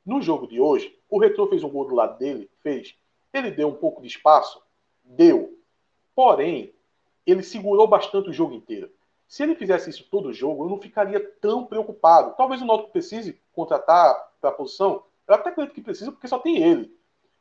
[0.05, 2.95] No jogo de hoje, o Retro fez um gol do lado dele, fez.
[3.33, 4.61] Ele deu um pouco de espaço?
[5.03, 5.57] Deu.
[6.13, 6.73] Porém,
[7.25, 8.91] ele segurou bastante o jogo inteiro.
[9.27, 12.35] Se ele fizesse isso todo jogo, eu não ficaria tão preocupado.
[12.37, 15.03] Talvez o Náutico precise contratar para a posição.
[15.27, 16.95] Eu até acredito que precisa, porque só tem ele.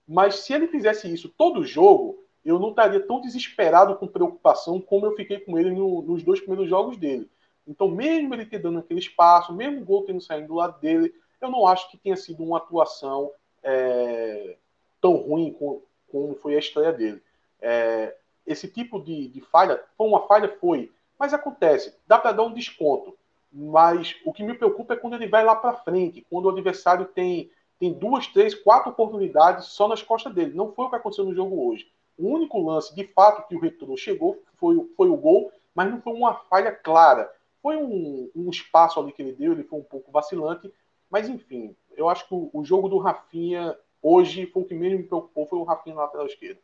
[0.09, 5.07] Mas se ele fizesse isso todo jogo, eu não estaria tão desesperado com preocupação como
[5.07, 7.31] eu fiquei com ele no, nos dois primeiros jogos dele.
[7.67, 11.15] Então, mesmo ele ter dando aquele espaço, mesmo o gol tendo saído do lado dele,
[11.45, 13.31] eu não acho que tenha sido uma atuação
[13.63, 14.57] é,
[15.01, 17.23] tão ruim como, como, foi a estreia dele.
[17.61, 18.15] É,
[18.47, 22.53] esse tipo de, de, falha, foi uma falha, foi, mas acontece, dá para dar um
[22.53, 23.17] desconto.
[23.53, 27.07] Mas o que me preocupa é quando ele vai lá para frente, quando o adversário
[27.07, 30.53] tem, tem duas, três, quatro oportunidades só nas costas dele.
[30.55, 31.89] Não foi o que aconteceu no jogo hoje.
[32.19, 36.01] O único lance, de fato, que o retorno chegou foi, foi o gol, mas não
[36.01, 37.31] foi uma falha clara.
[37.63, 40.73] Foi um, um espaço ali que ele deu, ele foi um pouco vacilante,
[41.15, 45.05] mas enfim, eu acho que o, jogo do Rafinha hoje foi o que menos me
[45.05, 46.59] preocupou, foi o Rafinha na lateral esquerda.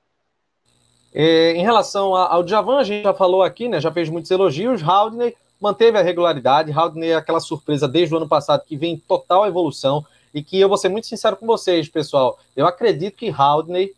[1.15, 3.81] É, em relação ao Djavan, a gente já falou aqui, né?
[3.81, 4.83] Já fez muitos elogios.
[4.83, 6.73] Haldney manteve a regularidade.
[6.73, 10.05] Haldney é aquela surpresa desde o ano passado que vem em total evolução.
[10.35, 12.37] E que eu vou ser muito sincero com vocês, pessoal.
[12.57, 13.93] Eu acredito que Haldney,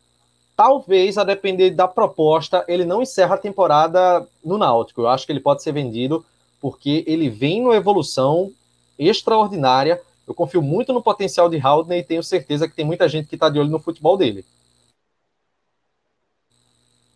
[0.54, 5.00] talvez, a depender da proposta, ele não encerra a temporada no Náutico.
[5.00, 6.22] Eu acho que ele pode ser vendido
[6.60, 8.52] porque ele vem numa evolução
[8.98, 9.98] extraordinária
[10.32, 13.34] eu confio muito no potencial de Haldner e tenho certeza que tem muita gente que
[13.34, 14.46] está de olho no futebol dele.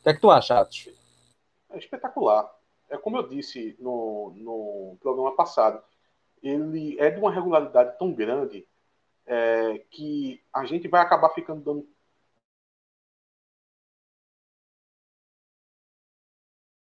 [0.01, 0.91] O que é que tu acha, Atos?
[1.71, 2.55] É espetacular.
[2.91, 5.83] É como eu disse no, no programa passado,
[6.43, 8.69] ele é de uma regularidade tão grande
[9.25, 11.65] é, que a gente vai acabar ficando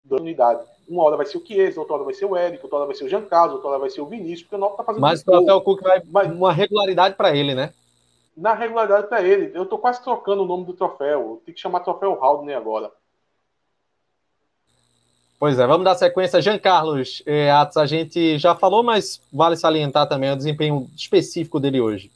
[0.04, 0.75] dando unidade.
[0.88, 2.96] Uma hora vai ser o Chiesa, outra hora vai ser o Eric, outra hora vai
[2.96, 5.02] ser o Jean Carlos, outra hora vai ser o Vinícius, porque o Náutico tá fazendo
[5.02, 7.74] Mas o Rafael Cook vai Mas, uma regularidade para ele, né?
[8.38, 9.52] Na regularidade para ele.
[9.58, 11.42] Eu tô quase trocando o nome do troféu.
[11.46, 12.92] Tem que chamar troféu Haldner agora.
[15.40, 16.42] Pois é, vamos dar sequência.
[16.42, 21.60] Jean Carlos é, Atos, a gente já falou, mas vale salientar também o desempenho específico
[21.60, 22.12] dele hoje.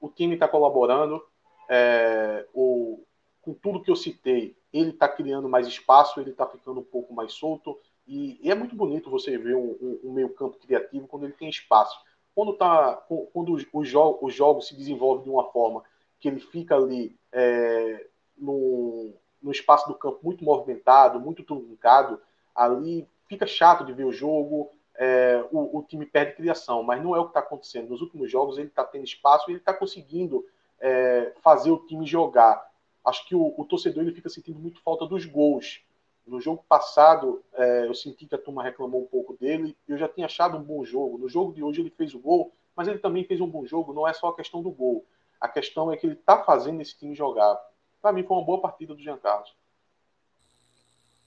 [0.00, 1.22] O time está colaborando.
[1.68, 3.02] É, o,
[3.42, 7.12] com tudo que eu citei, ele está criando mais espaço, ele está ficando um pouco
[7.12, 7.78] mais solto.
[8.06, 11.48] E, e, é muito bonito você ver um, um, um meio-campo criativo quando ele tem
[11.48, 11.98] espaço.
[12.34, 12.94] Quando, tá,
[13.32, 15.82] quando os, os jogos se desenvolvem de uma forma
[16.18, 18.06] que ele fica ali é,
[18.36, 19.12] no,
[19.42, 22.20] no espaço do campo muito movimentado, muito truncado,
[22.54, 27.16] ali fica chato de ver o jogo, é, o, o, time perde criação, mas não
[27.16, 27.88] é o que está acontecendo.
[27.88, 30.44] Nos últimos jogos ele está tendo espaço e ele está conseguindo
[30.78, 32.69] é, fazer o time jogar
[33.04, 35.80] acho que o, o, torcedor ele fica sentindo muito falta dos gols.
[36.26, 39.76] No jogo passado, é, eu senti que a turma reclamou um pouco dele.
[39.88, 41.18] Eu já tinha achado um bom jogo.
[41.18, 43.92] No jogo de hoje, ele fez o gol, mas ele também fez um bom jogo.
[43.92, 45.04] Não é só a questão do gol.
[45.40, 47.58] A questão é que ele está fazendo esse time jogar.
[48.00, 49.52] Para mim, foi uma boa partida do Jean Carlos.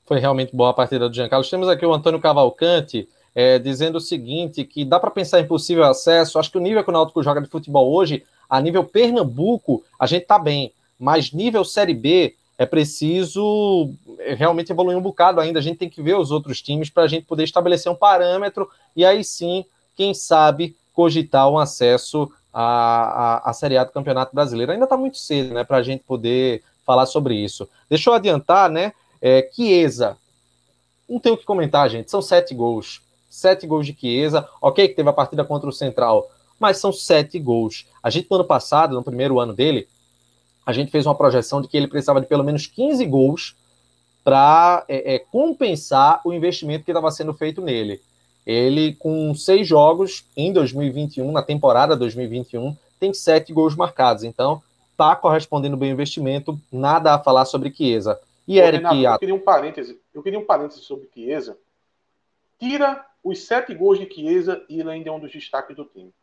[0.05, 1.49] Foi realmente boa a partida do Jean Carlos.
[1.49, 5.83] Temos aqui o Antônio Cavalcante é, dizendo o seguinte: que dá para pensar em possível
[5.85, 6.37] acesso.
[6.37, 10.05] Acho que o nível que o Náutico joga de futebol hoje, a nível Pernambuco, a
[10.05, 15.59] gente está bem mas nível Série B é preciso é, realmente evoluir um bocado ainda.
[15.59, 18.69] A gente tem que ver os outros times para a gente poder estabelecer um parâmetro
[18.95, 19.65] e aí sim,
[19.97, 24.71] quem sabe, cogitar um acesso à, à, à Série A do Campeonato Brasileiro.
[24.71, 27.67] Ainda está muito cedo né, para a gente poder falar sobre isso.
[27.89, 28.93] Deixa eu adiantar, né?
[29.21, 30.15] É, Chiesa,
[31.09, 32.09] não tenho o que comentar, gente.
[32.09, 33.01] São sete gols.
[33.29, 34.47] sete gols de Chiesa.
[34.61, 37.87] Ok, que teve a partida contra o Central, mas são sete gols.
[38.01, 39.85] A gente, no ano passado, no primeiro ano dele,
[40.65, 43.55] a gente fez uma projeção de que ele precisava de pelo menos 15 gols
[44.23, 48.01] para é, é, compensar o investimento que estava sendo feito nele.
[48.45, 54.23] Ele, com seis jogos em 2021, na temporada 2021, tem sete gols marcados.
[54.23, 54.61] Então,
[54.91, 56.59] está correspondendo bem o investimento.
[56.71, 58.19] Nada a falar sobre Chiesa.
[58.47, 58.85] E Ô, Eric.
[58.85, 59.99] Renato, eu queria um parêntese.
[60.13, 61.57] Eu queria um parêntese sobre Chiesa.
[62.59, 66.13] Tira os sete gols de Chiesa e ele ainda é um dos destaques do time.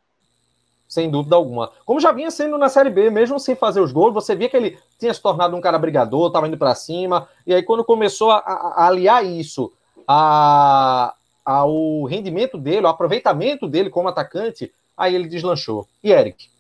[0.90, 1.70] Sem dúvida alguma.
[1.86, 4.56] Como já vinha sendo na Série B, mesmo sem fazer os gols, você via que
[4.56, 7.28] ele tinha se tornado um cara brigador, estava indo para cima.
[7.46, 9.72] E aí, quando começou a, a aliar isso
[10.04, 11.14] a,
[11.44, 15.86] ao rendimento dele, ao aproveitamento dele como atacante, aí ele deslanchou.
[16.02, 16.50] E Eric?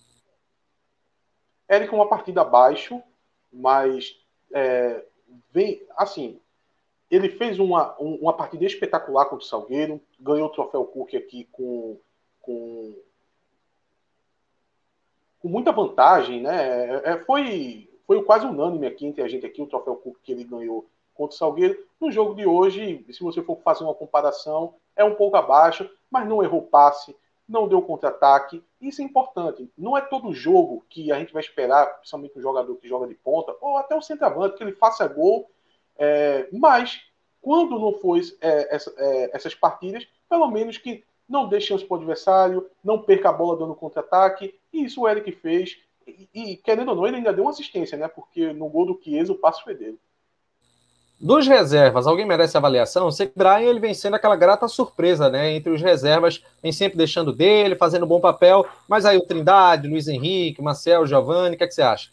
[1.68, 3.02] Eric, uma partida abaixo,
[3.52, 4.16] mas
[4.54, 5.04] é,
[5.52, 6.38] vem assim.
[7.10, 11.98] Ele fez uma, uma partida espetacular contra o Salgueiro, ganhou o troféu Cook aqui com,
[12.40, 12.94] com,
[15.40, 17.02] com muita vantagem, né?
[17.04, 20.44] É, é foi, foi quase unânime aqui entre a gente aqui o troféu que ele
[20.44, 21.78] ganhou contra o Salgueiro.
[22.00, 26.28] No jogo de hoje, se você for fazer uma comparação, é um pouco abaixo, mas
[26.28, 27.16] não errou passe,
[27.48, 28.62] não deu contra-ataque.
[28.80, 29.70] Isso é importante.
[29.76, 33.14] Não é todo jogo que a gente vai esperar, principalmente um jogador que joga de
[33.14, 35.50] ponta, ou até o centroavante, que ele faça gol.
[35.98, 37.02] É, mas,
[37.42, 41.94] quando não for é, essa, é, essas partidas, pelo menos que não dê chance para
[41.94, 44.52] o adversário, não perca a bola dando contra-ataque.
[44.72, 45.78] E isso o Eric fez.
[46.06, 48.08] E, e, querendo ou não, ele ainda deu uma assistência, né?
[48.08, 49.98] Porque no gol do Chiesa o passo foi dele.
[51.20, 53.10] Dos reservas, alguém merece avaliação?
[53.12, 55.52] Sei que Brian ele vem sendo aquela grata surpresa, né?
[55.52, 58.66] Entre os reservas, vem sempre deixando dele, fazendo um bom papel.
[58.88, 62.10] Mas aí o Trindade, Luiz Henrique, Marcel, Giovanni, o que, é que você acha?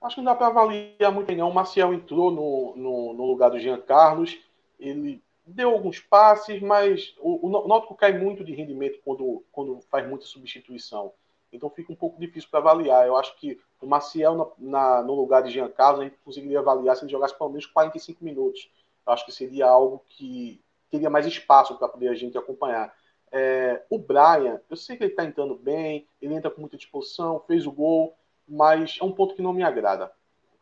[0.00, 1.48] Acho que não dá para avaliar muito não.
[1.48, 4.38] O Marcial entrou no, no, no, lugar do Jean Carlos.
[4.78, 10.06] Ele deu alguns passes, mas o, o Náutico cai muito de rendimento quando, quando faz
[10.08, 11.12] muita substituição.
[11.52, 13.06] Então fica um pouco difícil para avaliar.
[13.06, 16.58] Eu acho que o Maciel na, na, no lugar de Jean Carlos a gente conseguiria
[16.58, 18.70] avaliar se ele jogasse pelo menos 45 minutos.
[19.06, 22.92] Eu acho que seria algo que teria mais espaço para poder a gente acompanhar.
[23.30, 27.40] É, o Brian, eu sei que ele está entrando bem, ele entra com muita disposição,
[27.46, 28.16] fez o gol,
[28.48, 30.10] mas é um ponto que não me agrada.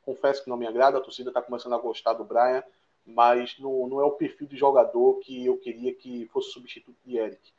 [0.04, 2.62] Confesso que não me agrada, a torcida está começando a gostar do Brian,
[3.06, 7.16] mas não, não é o perfil de jogador que eu queria que fosse substituto de
[7.16, 7.52] Eric.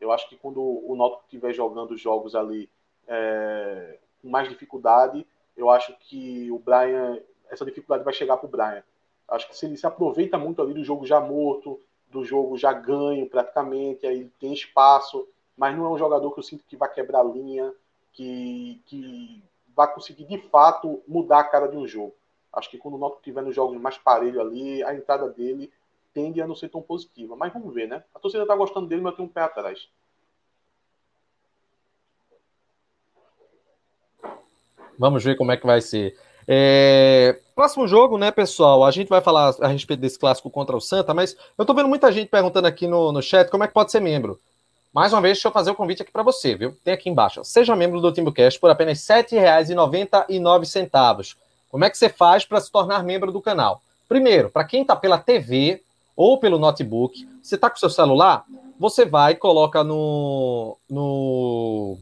[0.00, 2.68] Eu acho que quando o Náutico estiver jogando jogos ali
[3.06, 5.26] é, com mais dificuldade,
[5.56, 7.18] eu acho que o Brian,
[7.50, 8.82] essa dificuldade vai chegar para o Brian.
[9.28, 12.72] Acho que se ele se aproveita muito ali do jogo já morto, do jogo já
[12.72, 15.26] ganho praticamente, aí ele tem espaço,
[15.56, 17.72] mas não é um jogador que eu sinto que vai quebrar linha,
[18.12, 19.42] que, que
[19.74, 22.14] vai conseguir de fato mudar a cara de um jogo.
[22.52, 25.72] Acho que quando o Náutico estiver nos jogos mais parelho ali, a entrada dele
[26.12, 27.36] tende a não ser tão positiva.
[27.36, 28.02] Mas vamos ver, né?
[28.14, 29.88] A torcida está gostando dele, mas tem um pé atrás.
[34.98, 36.18] Vamos ver como é que vai ser.
[36.46, 37.38] É...
[37.54, 38.84] Próximo jogo, né, pessoal?
[38.84, 41.88] A gente vai falar a respeito desse clássico contra o Santa, mas eu tô vendo
[41.88, 44.38] muita gente perguntando aqui no, no chat como é que pode ser membro.
[44.92, 46.76] Mais uma vez, deixa eu fazer o um convite aqui para você, viu?
[46.82, 47.44] Tem aqui embaixo.
[47.44, 51.36] Seja membro do TimbuCast por apenas R$ 7,99.
[51.70, 53.80] Como é que você faz para se tornar membro do canal?
[54.08, 55.82] Primeiro, para quem está pela TV
[56.16, 58.44] ou pelo notebook, você está com seu celular,
[58.78, 61.96] você vai, coloca no, no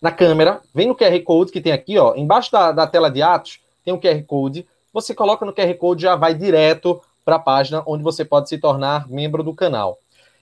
[0.00, 3.22] na câmera, vem no QR Code que tem aqui, ó, embaixo da, da tela de
[3.22, 4.66] Atos, tem um QR Code.
[4.92, 8.58] Você coloca no QR Code já vai direto para a página onde você pode se
[8.58, 9.98] tornar membro do canal.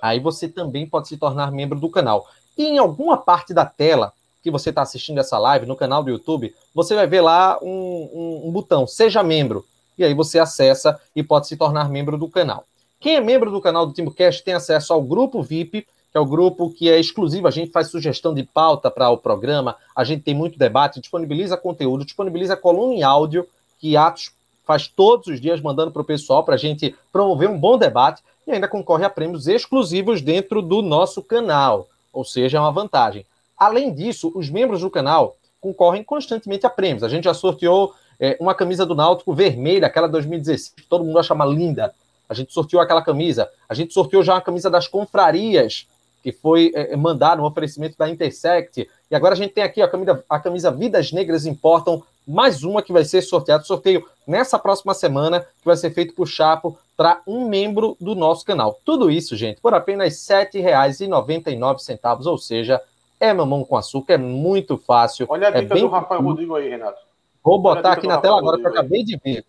[0.00, 2.24] Aí você também pode se tornar membro do canal.
[2.56, 6.10] E em alguma parte da tela que você está assistindo essa live no canal do
[6.10, 9.64] YouTube, você vai ver lá um, um, um botão Seja Membro
[9.98, 12.64] e aí você acessa e pode se tornar membro do canal.
[13.00, 16.26] Quem é membro do canal do TimbuCast tem acesso ao grupo VIP, que é o
[16.26, 20.22] grupo que é exclusivo, a gente faz sugestão de pauta para o programa, a gente
[20.22, 23.46] tem muito debate, disponibiliza conteúdo, disponibiliza coluna em áudio,
[23.78, 24.30] que Atos
[24.68, 28.22] faz todos os dias mandando para o pessoal para a gente promover um bom debate
[28.46, 33.24] e ainda concorre a prêmios exclusivos dentro do nosso canal, ou seja, é uma vantagem.
[33.56, 37.02] Além disso, os membros do canal concorrem constantemente a prêmios.
[37.02, 41.18] A gente já sorteou é, uma camisa do Náutico vermelha, aquela 2016, que todo mundo
[41.18, 41.94] acha uma linda.
[42.28, 43.48] A gente sorteou aquela camisa.
[43.66, 45.86] A gente sorteou já uma camisa das confrarias,
[46.22, 48.86] que foi é, mandada, um oferecimento da Intersect.
[49.10, 52.82] E agora a gente tem aqui a camisa, a camisa Vidas Negras Importam, mais uma
[52.82, 53.64] que vai ser sorteada.
[53.64, 58.44] Sorteio nessa próxima semana, que vai ser feito por Chapo para um membro do nosso
[58.44, 58.78] canal.
[58.84, 62.80] Tudo isso, gente, por apenas R$ 7,99, ou seja,
[63.18, 65.26] é mamão com açúcar, é muito fácil.
[65.28, 67.00] Olha a é dica é do Rafael Rodrigo aí, Renato.
[67.42, 69.44] Vou botar aqui na tela agora, que eu acabei de ver.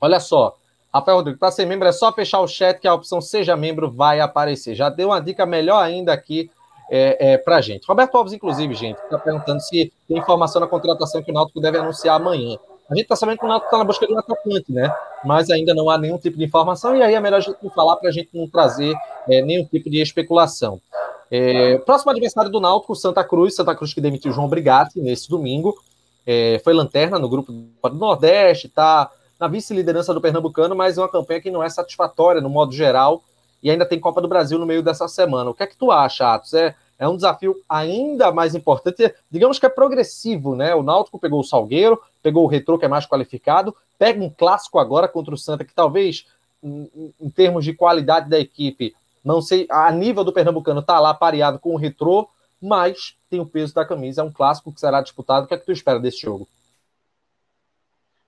[0.00, 0.56] Olha só,
[0.92, 3.90] Rafael Rodrigo, para ser membro é só fechar o chat que a opção Seja Membro
[3.90, 4.74] vai aparecer.
[4.74, 6.50] Já deu uma dica melhor ainda aqui
[6.90, 7.86] é, é, para gente.
[7.86, 11.78] Roberto Alves, inclusive, gente, está perguntando se tem informação na contratação que o Náutico deve
[11.78, 12.56] anunciar amanhã.
[12.88, 14.94] A gente está sabendo que o Náutico está na busca de um atacante, né?
[15.24, 17.96] Mas ainda não há nenhum tipo de informação, e aí é melhor a gente falar
[17.96, 18.94] para a gente não trazer
[19.28, 20.80] é, nenhum tipo de especulação.
[21.28, 25.76] É, próximo adversário do Náutico, Santa Cruz, Santa Cruz que demitiu João Brigatti nesse domingo,
[26.24, 31.08] é, foi lanterna no grupo do Nordeste, está na vice-liderança do Pernambucano, mas é uma
[31.08, 33.22] campanha que não é satisfatória no modo geral,
[33.62, 35.50] e ainda tem Copa do Brasil no meio dessa semana.
[35.50, 36.54] O que é que tu acha, Atos?
[36.54, 40.74] É, é um desafio ainda mais importante, digamos que é progressivo, né?
[40.74, 44.78] O Náutico pegou o Salgueiro, pegou o Retrô, que é mais qualificado, pega um clássico
[44.78, 46.26] agora contra o Santa, que talvez,
[46.62, 48.94] em, em termos de qualidade da equipe,
[49.24, 52.28] não sei, a nível do Pernambucano tá lá pareado com o Retrô,
[52.62, 55.44] mas tem o peso da camisa, é um clássico que será disputado.
[55.44, 56.48] O que é que tu espera desse jogo?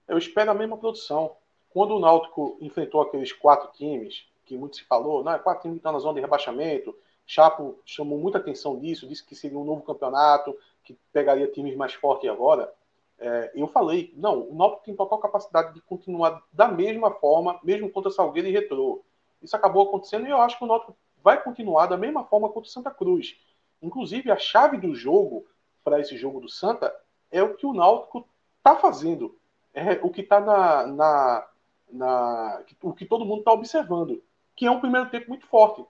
[0.07, 1.33] Eu espero a mesma produção.
[1.71, 5.77] Quando o Náutico enfrentou aqueles quatro times, que muito se falou, não, é quatro times
[5.77, 6.97] que estão na zona de rebaixamento,
[7.27, 11.93] Chapo chamou muita atenção disso, disse que seria um novo campeonato, que pegaria times mais
[11.93, 12.73] fortes agora.
[13.19, 17.91] É, eu falei, não, o Náutico tem total capacidade de continuar da mesma forma, mesmo
[17.91, 19.03] contra Salgueiro e Retrô.
[19.43, 22.69] Isso acabou acontecendo e eu acho que o Náutico vai continuar da mesma forma contra
[22.69, 23.39] o Santa Cruz.
[23.83, 25.45] Inclusive, a chave do jogo
[25.85, 26.95] para esse jogo do Santa
[27.31, 28.27] é o que o Náutico
[28.57, 29.39] está fazendo.
[29.75, 31.49] É o que está na, na,
[31.91, 34.23] na, o que todo mundo está observando,
[34.59, 35.85] que é um primeiro tempo muito forte.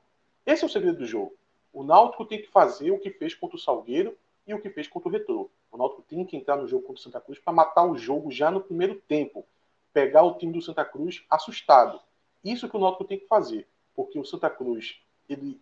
[0.45, 1.35] Esse é o segredo do jogo.
[1.73, 4.15] O Náutico tem que fazer o que fez contra o Salgueiro
[4.47, 5.51] e o que fez contra o Retrô.
[5.73, 8.31] O Náutico tem que entrar no jogo contra o Santa Cruz para matar o jogo
[8.31, 9.47] já no primeiro tempo.
[9.91, 11.99] Pegar o time do Santa Cruz assustado.
[12.45, 13.67] Isso que o Náutico tem que fazer.
[13.97, 15.01] Porque o Santa Cruz,
[15.31, 15.59] ele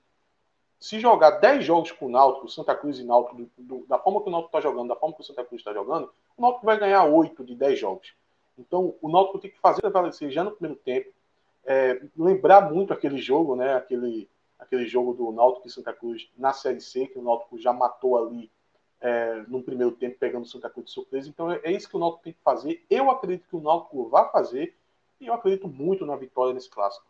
[0.80, 4.20] se jogar 10 jogos com o Náutico, Santa Cruz e Náutico, do, do, da forma
[4.20, 6.66] que o Náutico está jogando, da forma que o Santa Cruz está jogando, o Náutico
[6.66, 8.14] vai ganhar 8 de 10 jogos.
[8.58, 11.14] Então, o Náutico tem que fazer prevalecer já no primeiro tempo,
[11.66, 16.52] é, lembrar muito aquele jogo, né, aquele aquele jogo do Náutico e Santa Cruz na
[16.52, 18.50] Série C, que o Náutico já matou ali
[19.00, 21.28] é, no primeiro tempo, pegando o Santa Cruz de surpresa.
[21.28, 22.84] Então é, é isso que o Náutico tem que fazer.
[22.88, 24.74] Eu acredito que o Náutico vai fazer
[25.20, 27.06] e eu acredito muito na vitória nesse clássico.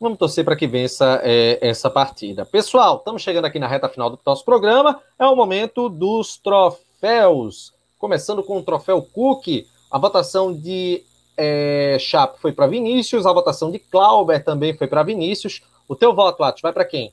[0.00, 2.46] Vamos torcer para que vença é, essa partida.
[2.46, 5.00] Pessoal, estamos chegando aqui na reta final do nosso programa.
[5.18, 7.74] É o momento dos troféus.
[7.98, 11.04] Começando com o troféu Cook, a votação de
[11.36, 15.62] é, Chapo foi para Vinícius, a votação de Clauber também foi para Vinícius.
[15.88, 17.12] O teu voto, Atos, vai para quem?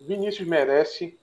[0.00, 1.18] Vinícius merece.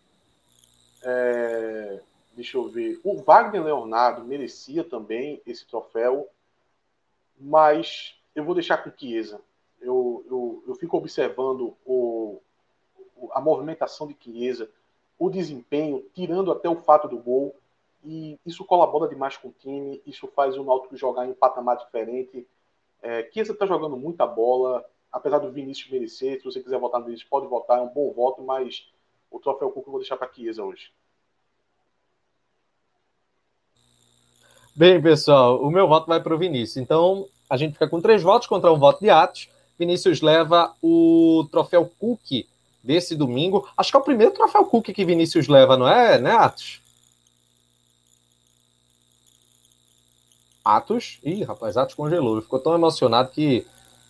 [1.04, 2.00] É,
[2.34, 3.00] deixa eu ver.
[3.04, 6.28] O Wagner Leonardo merecia também esse troféu,
[7.40, 9.40] mas eu vou deixar com Chiesa.
[9.82, 12.42] Eu, eu, eu fico observando o,
[13.32, 14.70] a movimentação de Chiesa,
[15.18, 17.56] o desempenho, tirando até o fato do gol
[18.04, 21.78] e isso colabora demais com o time, isso faz o Náutico jogar em um patamar
[21.78, 22.48] diferente.
[23.02, 27.06] É, Chiesa está jogando muita bola, apesar do Vinícius merecer, se você quiser votar no
[27.06, 28.90] Vinícius, pode votar, é um bom voto, mas
[29.30, 30.92] o troféu Cuca eu vou deixar para Chiesa hoje.
[34.76, 36.78] Bem, pessoal, o meu voto vai para o Vinícius.
[36.78, 39.50] Então, a gente fica com três votos contra um voto de Atos.
[39.78, 42.46] Vinícius leva o troféu Cook
[42.82, 43.68] desse domingo.
[43.76, 46.82] Acho que é o primeiro troféu Cook que Vinícius leva, não é, né, Atos?
[50.76, 51.20] Atos.
[51.24, 52.34] Ih, rapaz, Atos congelou.
[52.34, 53.66] Ele ficou tão emocionado que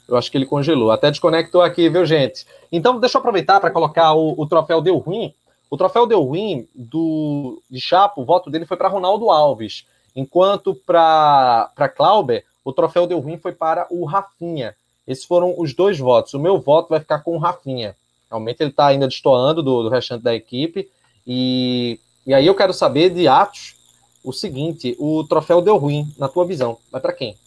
[0.07, 0.91] eu acho que ele congelou.
[0.91, 2.45] Até desconectou aqui, viu, gente?
[2.72, 5.34] Então, deixa eu aproveitar para colocar o, o, troféu Deu Ruim.
[5.70, 9.86] O troféu Deu Ruim do, de Chapo, o voto dele foi para Ronaldo Alves.
[10.16, 14.76] Enquanto para Clauber, o troféu Deu Ruim foi para o Rafinha.
[15.07, 16.34] Esses foram os dois votos.
[16.34, 17.95] O meu voto vai ficar com o Rafinha.
[18.30, 20.89] Realmente ele está ainda destoando do, do restante da equipe.
[21.26, 23.76] E, e aí eu quero saber de Atos
[24.24, 26.78] o seguinte: o troféu deu ruim, na tua visão.
[26.91, 27.38] Vai para quem?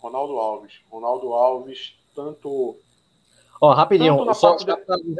[0.00, 0.72] Ronaldo Alves.
[0.90, 2.76] Ronaldo Alves, tanto.
[3.60, 4.70] Ó, rapidinho, tanto só de...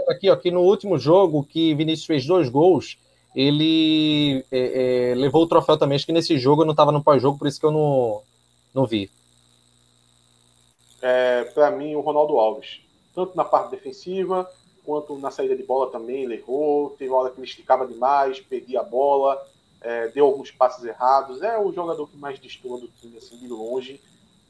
[0.09, 2.99] aqui, ó, que no último jogo que Vinícius fez dois gols,
[3.35, 5.97] ele é, é, levou o troféu também.
[5.97, 8.23] Acho que nesse jogo eu não estava no pós-jogo, por isso que eu não,
[8.73, 9.11] não vi.
[11.03, 12.81] É, para mim, o Ronaldo Alves.
[13.15, 14.51] Tanto na parte defensiva,
[14.85, 16.91] quanto na saída de bola também, ele errou.
[16.99, 19.39] Teve hora que ele esticava demais, perdia a bola
[19.81, 23.49] é, deu alguns passes errados, é o jogador que mais destoa do time, assim, de
[23.49, 24.01] longe.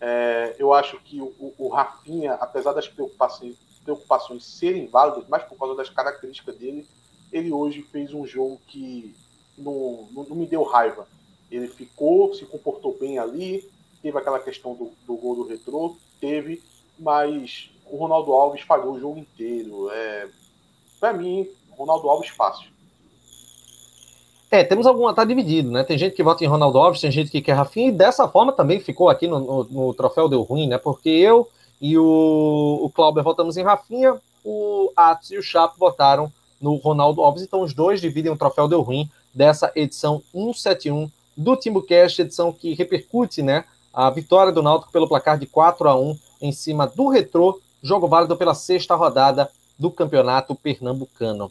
[0.01, 5.59] É, eu acho que o, o, Rafinha, apesar das preocupações, preocupações serem válidas, mas por
[5.59, 6.87] causa das características dele,
[7.33, 9.14] ele hoje fez um jogo que
[9.57, 11.07] não, não, não me deu raiva.
[11.51, 13.68] Ele ficou, se comportou bem ali,
[14.03, 16.62] teve aquela questão do, do gol do retrô, teve,
[16.99, 19.91] mas o Ronaldo Alves falhou o jogo inteiro.
[19.91, 20.28] É,
[20.99, 22.70] para mim, Ronaldo Alves fácil.
[24.51, 25.14] É, temos alguma.
[25.14, 25.84] Tá dividido, né?
[25.84, 28.53] Tem gente que vota em Ronaldo Alves, tem gente que quer Rafinha, e dessa forma
[28.53, 30.76] também ficou aqui no, no, no troféu deu ruim, né?
[30.76, 31.48] Porque eu
[31.80, 37.22] e o, o Clauber votamos em Rafinha, o Atos e o Chapo votaram no Ronaldo
[37.22, 42.53] Alves, então os dois dividem o troféu deu ruim dessa edição 171 do TimbuCast, edição
[42.53, 43.64] que repercute, né?
[43.94, 48.09] A vitória do Náutico pelo placar de 4 a 1 em cima do Retrô, jogo
[48.09, 51.51] válido pela sexta rodada do Campeonato Pernambucano.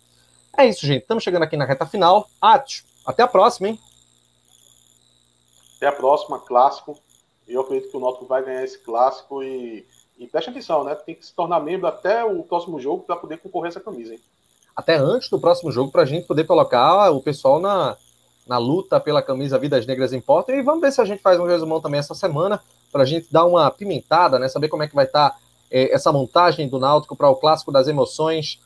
[0.59, 1.03] É isso, gente.
[1.03, 2.29] Estamos chegando aqui na reta final.
[2.41, 3.79] Atos, até a próxima, hein?
[5.77, 6.99] Até a próxima, clássico.
[7.47, 9.87] Eu acredito que o Náutico vai ganhar esse clássico e,
[10.17, 10.95] e preste atenção, né?
[10.95, 14.19] Tem que se tornar membro até o próximo jogo para poder concorrer essa camisa, hein?
[14.75, 17.95] Até antes do próximo jogo, para a gente poder colocar o pessoal na,
[18.45, 20.53] na luta pela camisa Vidas Negras Importam.
[20.53, 23.31] E vamos ver se a gente faz um resumão também essa semana, para a gente
[23.31, 24.49] dar uma pimentada, né?
[24.49, 25.37] Saber como é que vai estar tá,
[25.71, 28.59] é, essa montagem do Náutico para o Clássico das Emoções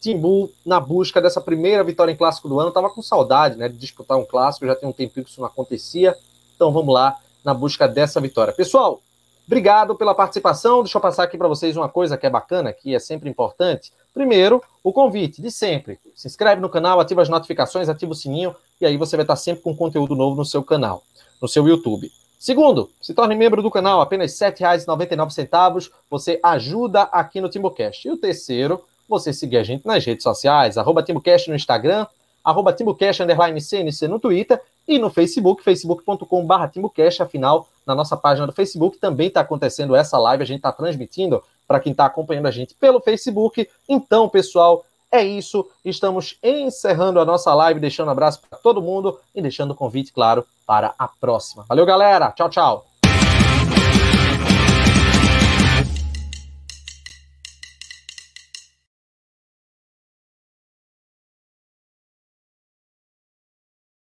[0.00, 2.70] Timbu na busca dessa primeira vitória em clássico do ano.
[2.70, 5.46] Tava com saudade, né, de disputar um clássico, já tem um tempinho que isso não
[5.46, 6.16] acontecia.
[6.56, 8.52] Então vamos lá na busca dessa vitória.
[8.52, 9.00] Pessoal,
[9.46, 10.82] obrigado pela participação.
[10.82, 13.92] Deixa eu passar aqui para vocês uma coisa que é bacana, que é sempre importante.
[14.12, 15.98] Primeiro, o convite de sempre.
[16.14, 19.36] Se inscreve no canal, ativa as notificações, ativa o sininho e aí você vai estar
[19.36, 21.02] sempre com conteúdo novo no seu canal,
[21.40, 22.10] no seu YouTube.
[22.38, 25.90] Segundo, se torne membro do canal, apenas R$ 7,99.
[26.08, 28.08] Você ajuda aqui no TimbuCast.
[28.08, 32.06] E o terceiro, você seguir a gente nas redes sociais, arroba TimbuCast no Instagram,
[32.44, 38.46] arroba TimbuCast, underline CNC no Twitter e no Facebook, facebook.com.br TimbuCast, afinal, na nossa página
[38.46, 42.46] do Facebook também está acontecendo essa live, a gente está transmitindo para quem está acompanhando
[42.46, 43.68] a gente pelo Facebook.
[43.88, 45.68] Então, pessoal, é isso.
[45.84, 50.12] Estamos encerrando a nossa live, deixando um abraço para todo mundo e deixando o convite,
[50.12, 51.64] claro, para a próxima.
[51.68, 52.32] Valeu, galera.
[52.32, 52.89] Tchau, tchau.